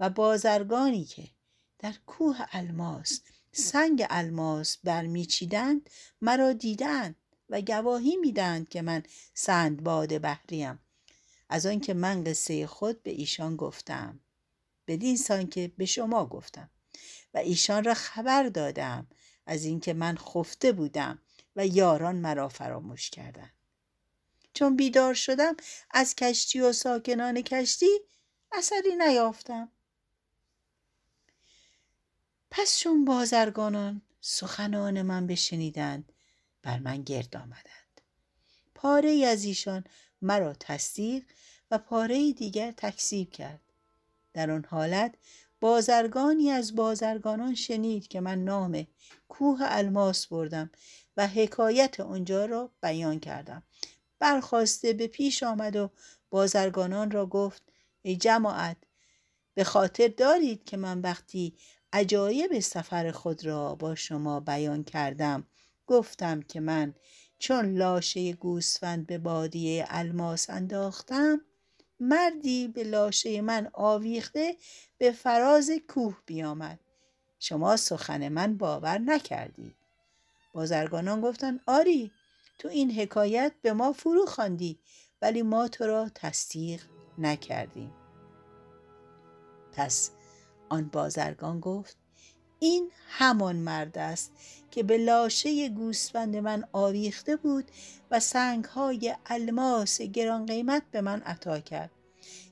و 0.00 0.10
بازرگانی 0.10 1.04
که 1.04 1.28
در 1.78 1.94
کوه 2.06 2.36
الماس 2.52 3.20
سنگ 3.52 4.06
الماس 4.10 4.76
برمیچیدند 4.84 5.90
مرا 6.20 6.52
دیدند 6.52 7.16
و 7.48 7.60
گواهی 7.60 8.16
میدند 8.16 8.68
که 8.68 8.82
من 8.82 9.02
سندباد 9.34 10.18
بحریم. 10.18 10.78
از 11.48 11.66
آنکه 11.66 11.94
من 11.94 12.24
قصه 12.24 12.66
خود 12.66 13.02
به 13.02 13.10
ایشان 13.10 13.56
گفتم. 13.56 14.20
بدین 14.86 15.16
سان 15.16 15.46
که 15.46 15.72
به 15.76 15.86
شما 15.86 16.26
گفتم. 16.26 16.70
و 17.34 17.38
ایشان 17.38 17.84
را 17.84 17.94
خبر 17.94 18.42
دادم 18.42 19.06
از 19.46 19.64
اینکه 19.64 19.92
من 19.92 20.16
خفته 20.16 20.72
بودم 20.72 21.18
و 21.56 21.66
یاران 21.66 22.16
مرا 22.16 22.48
فراموش 22.48 23.10
کردند. 23.10 23.52
چون 24.54 24.76
بیدار 24.76 25.14
شدم 25.14 25.56
از 25.90 26.14
کشتی 26.14 26.60
و 26.60 26.72
ساکنان 26.72 27.42
کشتی 27.42 28.00
اثری 28.52 28.96
نیافتم. 28.96 29.68
پس 32.50 32.78
چون 32.78 33.04
بازرگانان 33.04 34.02
سخنان 34.20 35.02
من 35.02 35.26
بشنیدند 35.26 36.12
بر 36.62 36.78
من 36.78 37.02
گرد 37.02 37.36
آمدند. 37.36 38.00
پاره 38.74 39.08
ای 39.08 39.24
از 39.24 39.44
ایشان 39.44 39.84
مرا 40.22 40.54
تصدیق 40.54 41.24
و 41.70 41.78
پاره 41.78 42.32
دیگر 42.32 42.70
تکذیب 42.70 43.30
کرد. 43.30 43.63
در 44.34 44.50
آن 44.50 44.64
حالت 44.68 45.14
بازرگانی 45.60 46.50
از 46.50 46.76
بازرگانان 46.76 47.54
شنید 47.54 48.08
که 48.08 48.20
من 48.20 48.44
نام 48.44 48.86
کوه 49.28 49.58
الماس 49.60 50.26
بردم 50.26 50.70
و 51.16 51.26
حکایت 51.26 52.00
آنجا 52.00 52.44
را 52.44 52.70
بیان 52.82 53.20
کردم. 53.20 53.62
برخواسته 54.18 54.92
به 54.92 55.06
پیش 55.06 55.42
آمد 55.42 55.76
و 55.76 55.90
بازرگانان 56.30 57.10
را 57.10 57.26
گفت 57.26 57.62
ای 58.02 58.16
جماعت 58.16 58.76
به 59.54 59.64
خاطر 59.64 60.08
دارید 60.08 60.64
که 60.64 60.76
من 60.76 61.00
وقتی 61.00 61.56
عجایب 61.92 62.60
سفر 62.60 63.10
خود 63.10 63.46
را 63.46 63.74
با 63.74 63.94
شما 63.94 64.40
بیان 64.40 64.84
کردم 64.84 65.46
گفتم 65.86 66.42
که 66.42 66.60
من 66.60 66.94
چون 67.38 67.76
لاشه 67.76 68.32
گوسفند 68.32 69.06
به 69.06 69.18
بادیه 69.18 69.84
الماس 69.88 70.50
انداختم 70.50 71.40
مردی 72.08 72.68
به 72.68 72.84
لاشه 72.84 73.40
من 73.40 73.70
آویخته 73.72 74.56
به 74.98 75.12
فراز 75.12 75.70
کوه 75.88 76.16
بیامد. 76.26 76.80
شما 77.38 77.76
سخن 77.76 78.28
من 78.28 78.56
باور 78.56 78.98
نکردید 78.98 79.76
بازرگانان 80.52 81.20
گفتند 81.20 81.60
آری 81.66 82.12
تو 82.58 82.68
این 82.68 82.92
حکایت 82.92 83.52
به 83.62 83.72
ما 83.72 83.92
فرو 83.92 84.26
خواندی 84.26 84.78
ولی 85.22 85.42
ما 85.42 85.68
تو 85.68 85.86
را 85.86 86.10
تصدیق 86.14 86.82
نکردیم. 87.18 87.92
پس 89.72 90.10
آن 90.68 90.88
بازرگان 90.88 91.60
گفت 91.60 91.96
این 92.64 92.90
همان 93.08 93.56
مرد 93.56 93.98
است 93.98 94.32
که 94.70 94.82
به 94.82 94.98
لاشه 94.98 95.68
گوسفند 95.68 96.36
من 96.36 96.64
آویخته 96.72 97.36
بود 97.36 97.70
و 98.10 98.20
سنگهای 98.20 99.14
الماس 99.26 100.02
گران 100.02 100.46
قیمت 100.46 100.82
به 100.90 101.00
من 101.00 101.20
عطا 101.20 101.60
کرد 101.60 101.90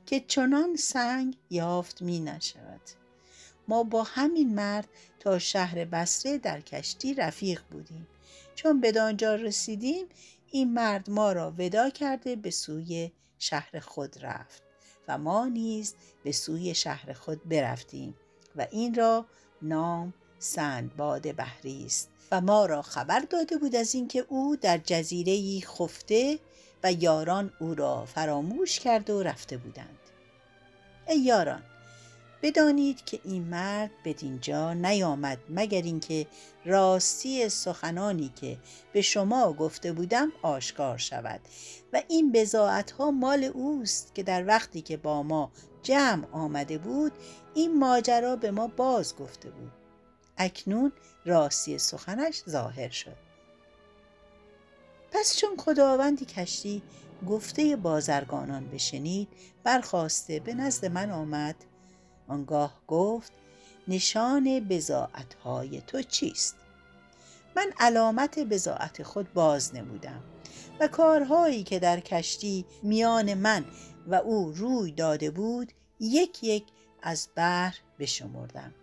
که 0.07 0.20
چنان 0.20 0.77
سنگ 0.77 1.37
یافت 1.51 2.03
می 2.03 2.20
نشود. 2.20 2.81
ما 3.68 3.83
با 3.83 4.03
همین 4.03 4.55
مرد 4.55 4.88
تا 5.20 5.38
شهر 5.38 5.85
بسره 5.85 6.38
در 6.38 6.61
کشتی 6.61 7.14
رفیق 7.14 7.62
بودیم. 7.70 8.07
چون 8.55 8.81
به 8.81 8.92
دانجا 8.92 9.35
رسیدیم 9.35 10.07
این 10.51 10.75
مرد 10.75 11.11
ما 11.11 11.33
را 11.33 11.55
ودا 11.59 11.90
کرده 11.90 12.37
به 12.37 12.51
سوی 12.51 13.12
شهر 13.38 13.81
خود 13.81 14.25
رفت 14.25 14.62
و 15.09 15.18
ما 15.18 15.46
نیز 15.46 15.94
به 16.25 16.33
سوی 16.33 16.75
شهر 16.75 17.12
خود 17.12 17.48
برفتیم 17.48 18.14
و 18.57 18.66
این 18.70 18.94
را 18.94 19.27
نام 19.62 20.14
سندباد 20.38 21.37
بحری 21.37 21.85
است 21.87 22.09
و 22.33 22.40
ما 22.40 22.66
را 22.66 22.83
خبر 22.83 23.20
داده 23.20 23.57
بود 23.57 23.77
از 23.77 23.94
اینکه 23.94 24.25
او 24.29 24.57
در 24.57 24.79
جزیره 24.79 25.61
خفته 25.66 26.38
و 26.85 26.92
یاران 26.92 27.53
او 27.61 27.75
را 27.75 28.05
فراموش 28.05 28.81
کرد 28.81 29.11
و 29.11 29.22
رفته 29.22 29.57
بودند. 29.57 29.98
ای 31.09 31.18
یاران 31.18 31.62
بدانید 32.42 33.05
که 33.05 33.20
این 33.25 33.42
مرد 33.42 33.90
به 34.05 34.12
دینجا 34.12 34.72
نیامد 34.72 35.38
مگر 35.48 35.83
اینکه 35.83 36.27
راستی 36.64 37.48
سخنانی 37.48 38.33
که 38.40 38.59
به 38.92 39.03
شما 39.03 39.53
گفته 39.53 39.92
بودم 39.92 40.33
آشکار 40.42 40.98
شود 40.98 41.40
و 41.92 42.03
این 42.09 42.33
بزاعت 42.33 42.90
ها 42.90 43.11
مال 43.11 43.44
اوست 43.44 44.14
که 44.14 44.22
در 44.22 44.46
وقتی 44.46 44.83
که 44.83 44.96
با 44.96 45.22
ما 45.22 45.51
جمع 45.83 46.27
آمده 46.33 46.79
بود 46.79 47.12
این 47.55 47.79
ماجرا 47.79 48.37
به 48.37 48.51
ما 48.51 48.66
باز 48.66 49.16
گفته 49.16 49.51
بود 49.51 49.73
اکنون 50.37 50.92
راستی 51.25 51.79
سخنش 51.79 52.42
ظاهر 52.49 52.88
شد 52.88 53.16
پس 55.12 55.37
چون 55.37 55.57
خداوندی 55.59 56.25
کشتی 56.25 56.83
گفته 57.29 57.77
بازرگانان 57.77 58.68
بشنید 58.68 59.29
برخواسته 59.64 60.40
به 60.40 60.55
نزد 60.55 60.87
من 60.87 61.11
آمد 61.11 61.57
آنگاه 62.29 62.83
گفت 62.88 63.33
نشان 63.88 64.61
بزاعتهای 64.61 65.81
تو 65.81 66.03
چیست؟ 66.03 66.57
من 67.57 67.73
علامت 67.79 68.38
بزاعت 68.38 69.03
خود 69.03 69.33
باز 69.33 69.75
نمودم 69.75 70.23
و 70.81 70.88
کارهایی 70.88 71.62
که 71.62 71.79
در 71.79 72.01
کشتی 72.01 72.64
میان 72.83 73.35
من 73.35 73.64
و 74.07 74.15
او 74.15 74.53
روی 74.53 74.93
داده 74.93 75.31
بود 75.31 75.73
یک 76.01 76.45
یک 76.45 76.65
از 77.03 77.29
بحر 77.37 77.77
بشمردم. 77.99 78.75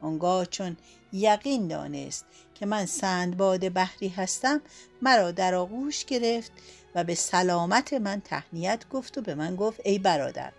آنگاه 0.00 0.46
چون 0.46 0.76
یقین 1.12 1.68
دانست 1.68 2.24
که 2.54 2.66
من 2.66 2.86
سندباد 2.86 3.68
بحری 3.68 4.08
هستم 4.08 4.60
مرا 5.02 5.30
در 5.30 5.54
آغوش 5.54 6.04
گرفت 6.04 6.52
و 6.94 7.04
به 7.04 7.14
سلامت 7.14 7.92
من 7.92 8.20
تهنیت 8.20 8.88
گفت 8.88 9.18
و 9.18 9.20
به 9.20 9.34
من 9.34 9.56
گفت 9.56 9.80
ای 9.84 9.98
برادر 9.98 10.52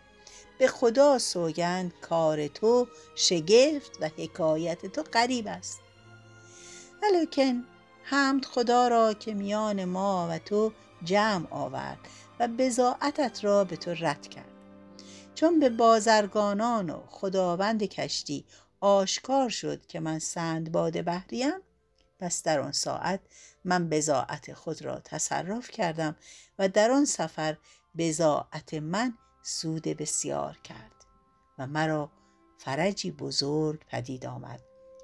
به 0.60 0.68
خدا 0.68 1.20
سوگند 1.20 1.94
کار 2.02 2.48
تو 2.48 2.88
شگفت 3.16 3.92
و 4.02 4.10
حکایت 4.18 4.86
تو 4.86 5.04
غریب 5.04 5.48
است. 5.48 5.80
ولیکن 7.04 7.64
حمد 8.04 8.46
خدا 8.46 8.88
را 8.88 9.14
که 9.14 9.34
میان 9.34 9.86
ما 9.86 10.28
و 10.32 10.40
تو 10.40 10.72
جمع 11.04 11.48
آورد 11.52 12.00
و 12.40 12.48
بزاعتت 12.48 13.44
را 13.44 13.64
به 13.64 13.76
تو 13.76 13.92
رد 13.92 14.28
کرد. 14.28 14.56
چون 15.36 15.60
به 15.60 15.70
بازرگانان 15.70 16.90
و 16.90 17.02
خداوند 17.08 17.84
کشتی 17.84 18.46
آشکار 18.80 19.50
شد 19.50 19.86
که 19.86 20.00
من 20.00 20.20
سندباد 20.20 21.02
بحریم 21.02 21.54
پس 22.20 22.44
در 22.44 22.60
آن 22.60 22.72
ساعت 22.72 23.20
من 23.64 23.90
بزاعت 23.90 24.54
خود 24.54 24.82
را 24.82 25.00
تصرف 25.00 25.72
کردم 25.72 26.16
و 26.60 26.70
در 26.70 26.92
آن 26.92 27.06
سفر 27.06 27.58
بزاعت 27.98 28.74
من 28.74 29.18
سود 29.44 29.84
بسیار 29.84 30.58
کرد 30.64 30.92
و 31.60 31.68
مرا 31.68 32.12
فرجی 32.58 33.12
بزرگ 33.12 33.86
پدید 33.88 34.26
آمد 34.26 34.62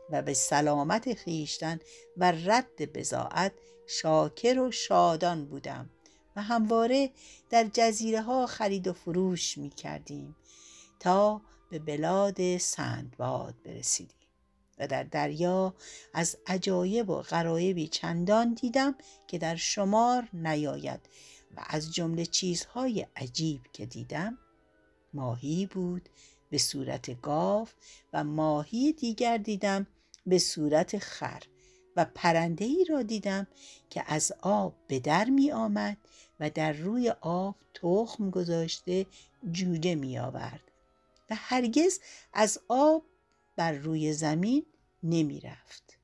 و 0.10 0.22
به 0.22 0.34
سلامت 0.34 1.14
خیشتن 1.14 1.80
و 2.18 2.32
رد 2.32 2.94
بزاعت 2.94 3.54
شاکر 3.88 4.60
و 4.60 4.72
شادان 4.72 5.46
بودم. 5.46 5.90
و 6.36 6.42
همواره 6.42 7.12
در 7.50 7.70
جزیره 7.74 8.22
ها 8.22 8.46
خرید 8.46 8.88
و 8.88 8.94
فروش 8.94 9.58
می 9.58 9.70
کردیم 9.70 10.36
تا 11.00 11.42
به 11.70 11.80
بلاد 11.80 12.58
سندباد 12.58 13.56
برسیدیم 13.66 14.18
و 14.80 14.88
در 14.88 15.04
دریا 15.04 15.76
از 16.14 16.38
عجایب 16.48 17.10
و 17.10 17.16
غرایبی 17.16 17.88
چندان 17.88 18.54
دیدم 18.54 18.96
که 19.28 19.38
در 19.38 19.56
شمار 19.56 20.30
نیاید 20.34 21.00
و 21.58 21.64
از 21.68 21.94
جمله 21.94 22.26
چیزهای 22.26 23.08
عجیب 23.16 23.62
که 23.74 23.86
دیدم 23.86 24.38
ماهی 25.14 25.66
بود 25.66 26.10
به 26.50 26.58
صورت 26.58 27.22
گاو 27.22 27.68
و 28.14 28.24
ماهی 28.24 28.94
دیگر 28.94 29.38
دیدم 29.38 29.88
به 30.26 30.40
صورت 30.40 30.98
خر. 30.98 31.44
و 31.96 32.06
پرنده 32.16 32.66
ای 32.66 32.86
را 32.90 33.02
دیدم 33.02 33.48
که 33.90 34.04
از 34.08 34.32
آب 34.42 34.76
به 34.88 35.00
در 35.00 35.26
می 35.26 35.52
آمد 35.52 35.98
و 36.40 36.50
در 36.50 36.74
روی 36.74 37.14
آب 37.22 37.56
تخم 37.74 38.30
گذاشته 38.30 39.06
جوجه 39.52 39.96
می 39.96 40.20
آورد 40.20 40.72
و 41.30 41.36
هرگز 41.38 42.00
از 42.34 42.60
آب 42.68 43.04
بر 43.56 43.72
روی 43.72 44.14
زمین 44.14 44.66
نمی 45.04 45.40
رفت. 45.40 45.98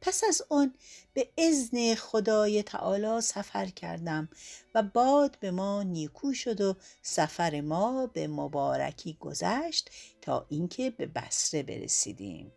پس 0.00 0.24
از 0.28 0.42
آن 0.48 0.74
به 1.14 1.28
ازن 1.38 1.94
خدای 1.94 2.62
تعالی 2.62 3.20
سفر 3.20 3.66
کردم 3.66 4.28
و 4.74 4.82
باد 4.82 5.38
به 5.40 5.50
ما 5.50 5.82
نیکو 5.82 6.32
شد 6.34 6.60
و 6.60 6.76
سفر 7.02 7.60
ما 7.60 8.06
به 8.06 8.28
مبارکی 8.28 9.16
گذشت 9.20 9.90
تا 10.20 10.46
اینکه 10.48 10.90
به 10.90 11.06
بسره 11.06 11.62
برسیدیم 11.62 12.52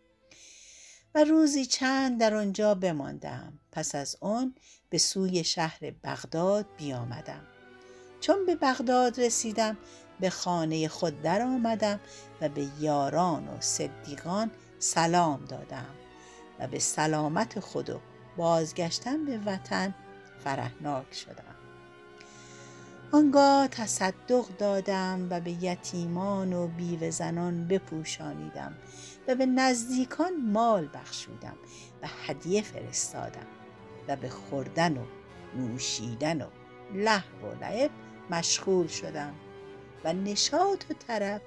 و 1.14 1.24
روزی 1.24 1.66
چند 1.66 2.20
در 2.20 2.34
آنجا 2.34 2.74
بماندم. 2.74 3.52
پس 3.72 3.94
از 3.94 4.16
آن 4.20 4.54
به 4.90 4.98
سوی 4.98 5.44
شهر 5.44 5.90
بغداد 6.04 6.66
بیامدم. 6.76 7.46
چون 8.20 8.46
به 8.46 8.54
بغداد 8.54 9.20
رسیدم 9.20 9.76
به 10.20 10.30
خانه 10.30 10.88
خود 10.88 11.22
در 11.22 11.42
آمدم 11.42 12.00
و 12.40 12.48
به 12.48 12.66
یاران 12.80 13.48
و 13.48 13.60
صدیقان 13.60 14.50
سلام 14.78 15.44
دادم 15.44 15.94
و 16.58 16.66
به 16.66 16.78
سلامت 16.78 17.60
خود 17.60 17.90
و 17.90 18.00
بازگشتن 18.36 19.24
به 19.24 19.38
وطن 19.38 19.94
فرهناک 20.44 21.14
شدم. 21.14 21.53
آنگاه 23.14 23.68
تصدق 23.68 24.46
دادم 24.58 25.26
و 25.30 25.40
به 25.40 25.50
یتیمان 25.50 26.52
و 26.52 26.66
بیوه 26.66 27.10
زنان 27.10 27.68
بپوشانیدم 27.68 28.74
و 29.28 29.34
به 29.34 29.46
نزدیکان 29.46 30.32
مال 30.52 30.88
بخشودم 30.94 31.56
و 32.02 32.08
هدیه 32.26 32.62
فرستادم 32.62 33.46
و 34.08 34.16
به 34.16 34.28
خوردن 34.28 34.96
و 34.96 35.04
نوشیدن 35.56 36.42
و 36.42 36.46
لحو 36.94 37.46
و 37.46 37.60
لعب 37.60 37.90
مشغول 38.30 38.86
شدم 38.86 39.34
و 40.04 40.12
نشاط 40.12 40.84
و 40.90 40.94
طرب 41.08 41.42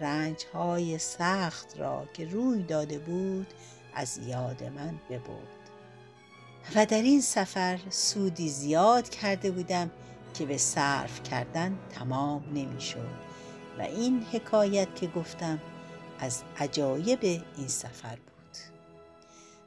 رنج 0.00 0.44
های 0.52 0.98
سخت 0.98 1.78
را 1.78 2.06
که 2.14 2.28
روی 2.28 2.62
داده 2.62 2.98
بود 2.98 3.46
از 3.94 4.18
یاد 4.18 4.62
من 4.62 5.00
ببرد. 5.10 5.60
و 6.74 6.86
در 6.86 7.02
این 7.02 7.20
سفر 7.20 7.78
سودی 7.90 8.48
زیاد 8.48 9.08
کرده 9.08 9.50
بودم 9.50 9.90
که 10.34 10.46
به 10.46 10.58
صرف 10.58 11.22
کردن 11.22 11.78
تمام 11.90 12.44
نمی‌شد. 12.54 13.30
و 13.78 13.82
این 13.82 14.22
حکایت 14.22 14.96
که 14.96 15.06
گفتم 15.06 15.60
از 16.18 16.42
عجایب 16.56 17.44
این 17.56 17.68
سفر 17.68 18.16
بود. 18.16 18.30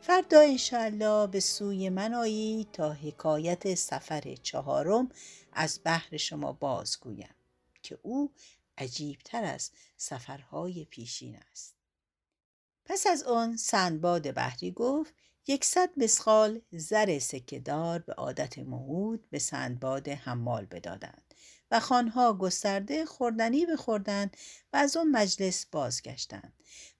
فردا 0.01 0.39
انشاءالله 0.39 1.27
به 1.27 1.39
سوی 1.39 1.89
من 1.89 2.13
آیید 2.13 2.71
تا 2.71 2.93
حکایت 2.93 3.75
سفر 3.75 4.35
چهارم 4.35 5.09
از 5.53 5.79
بحر 5.83 6.17
شما 6.17 6.51
بازگویم 6.51 7.35
که 7.83 7.99
او 8.01 8.31
عجیبتر 8.77 9.43
از 9.43 9.71
سفرهای 9.97 10.85
پیشین 10.85 11.39
است. 11.51 11.75
پس 12.85 13.07
از 13.07 13.23
آن 13.23 13.57
سندباد 13.57 14.31
بحری 14.31 14.71
گفت 14.71 15.13
یکصد 15.47 15.89
مسخال 15.97 16.61
زر 16.71 17.19
سکهدار 17.19 17.99
به 17.99 18.13
عادت 18.13 18.59
موعود 18.59 19.29
به 19.29 19.39
سندباد 19.39 20.09
حمال 20.09 20.65
بدادند 20.65 21.33
و 21.71 21.79
خانها 21.79 22.33
گسترده 22.33 23.05
خوردنی 23.05 23.65
بخوردند 23.65 24.37
و 24.73 24.77
از 24.77 24.97
آن 24.97 25.07
مجلس 25.07 25.65
بازگشتند. 25.65 26.53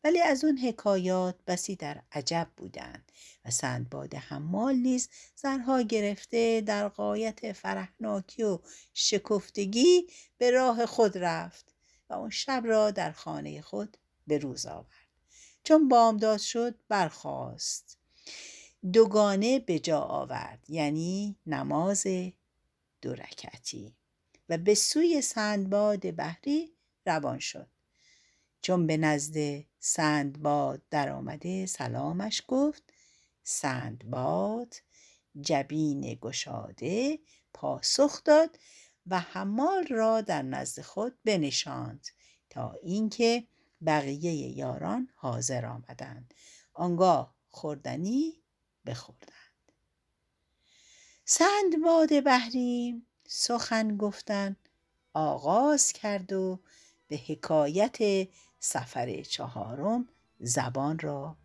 ولی 0.04 0.22
از 0.22 0.44
اون 0.44 0.58
حکایات 0.58 1.36
بسی 1.48 1.76
در 1.76 2.02
عجب 2.12 2.48
بودند 2.58 3.12
و 3.46 3.52
سندباد 3.52 4.16
حمال 4.16 4.76
نیز 4.76 5.10
زرها 5.36 5.82
گرفته 5.82 6.62
در 6.62 6.88
قایت 6.88 7.52
فرحناکی 7.52 8.44
و 8.44 8.60
شکفتگی 8.94 10.08
به 10.38 10.52
راه 10.52 10.86
خود 10.86 11.18
رفت 11.18 11.74
و 12.10 12.14
اون 12.14 12.30
شب 12.30 12.64
را 12.66 12.92
در 12.92 13.12
خانه 13.12 13.62
خود 13.62 13.98
به 14.28 14.38
روز 14.38 14.66
آورد. 14.66 14.88
چون 15.64 15.88
بامداد 15.88 16.40
شد 16.40 16.76
برخاست. 16.88 18.03
دوگانه 18.92 19.60
به 19.60 19.80
جا 19.80 20.00
آورد 20.00 20.66
یعنی 20.70 21.36
نماز 21.46 22.08
دو 23.02 23.14
رکعتی. 23.14 23.96
و 24.50 24.58
به 24.58 24.76
سوی 24.76 25.22
سندباد 25.22 26.16
بحری 26.16 26.74
روان 27.06 27.40
شد. 27.40 27.68
چون 28.62 28.88
به 28.88 28.98
نزد 28.98 29.64
سندباد 29.80 30.82
در 30.90 31.10
آمده 31.10 31.66
سلامش 31.66 32.44
گفت 32.48 32.84
سندباد 33.44 34.76
جبین 35.42 36.18
گشاده 36.22 37.20
پاسخ 37.54 38.24
داد 38.24 38.60
و 39.08 39.20
حمال 39.20 39.88
را 39.88 40.22
در 40.22 40.42
نزد 40.42 40.82
خود 40.82 41.18
بنشاند 41.26 42.08
تا 42.50 42.74
اینکه 42.84 43.48
بقیه 43.86 44.34
یاران 44.58 45.10
حاضر 45.16 45.66
آمدند. 45.66 46.34
آنگاه 46.74 47.36
خوردنی 47.50 48.43
بخوردند. 48.86 49.34
سندباد 51.26 52.24
بحری 52.24 53.02
سخن 53.28 53.98
گفتن 53.98 54.56
آغاز 55.14 55.94
کرد 55.94 56.34
و 56.34 56.60
به 57.08 57.18
حکایت 57.18 58.28
سفر 58.60 59.22
چهارم 59.22 60.10
زبان 60.40 61.00
را 61.00 61.36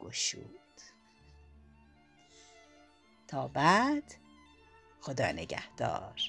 گشود. 0.00 0.80
تا 3.28 3.48
بعد 3.48 4.14
خدا 5.00 5.32
نگهدار. 5.32 6.20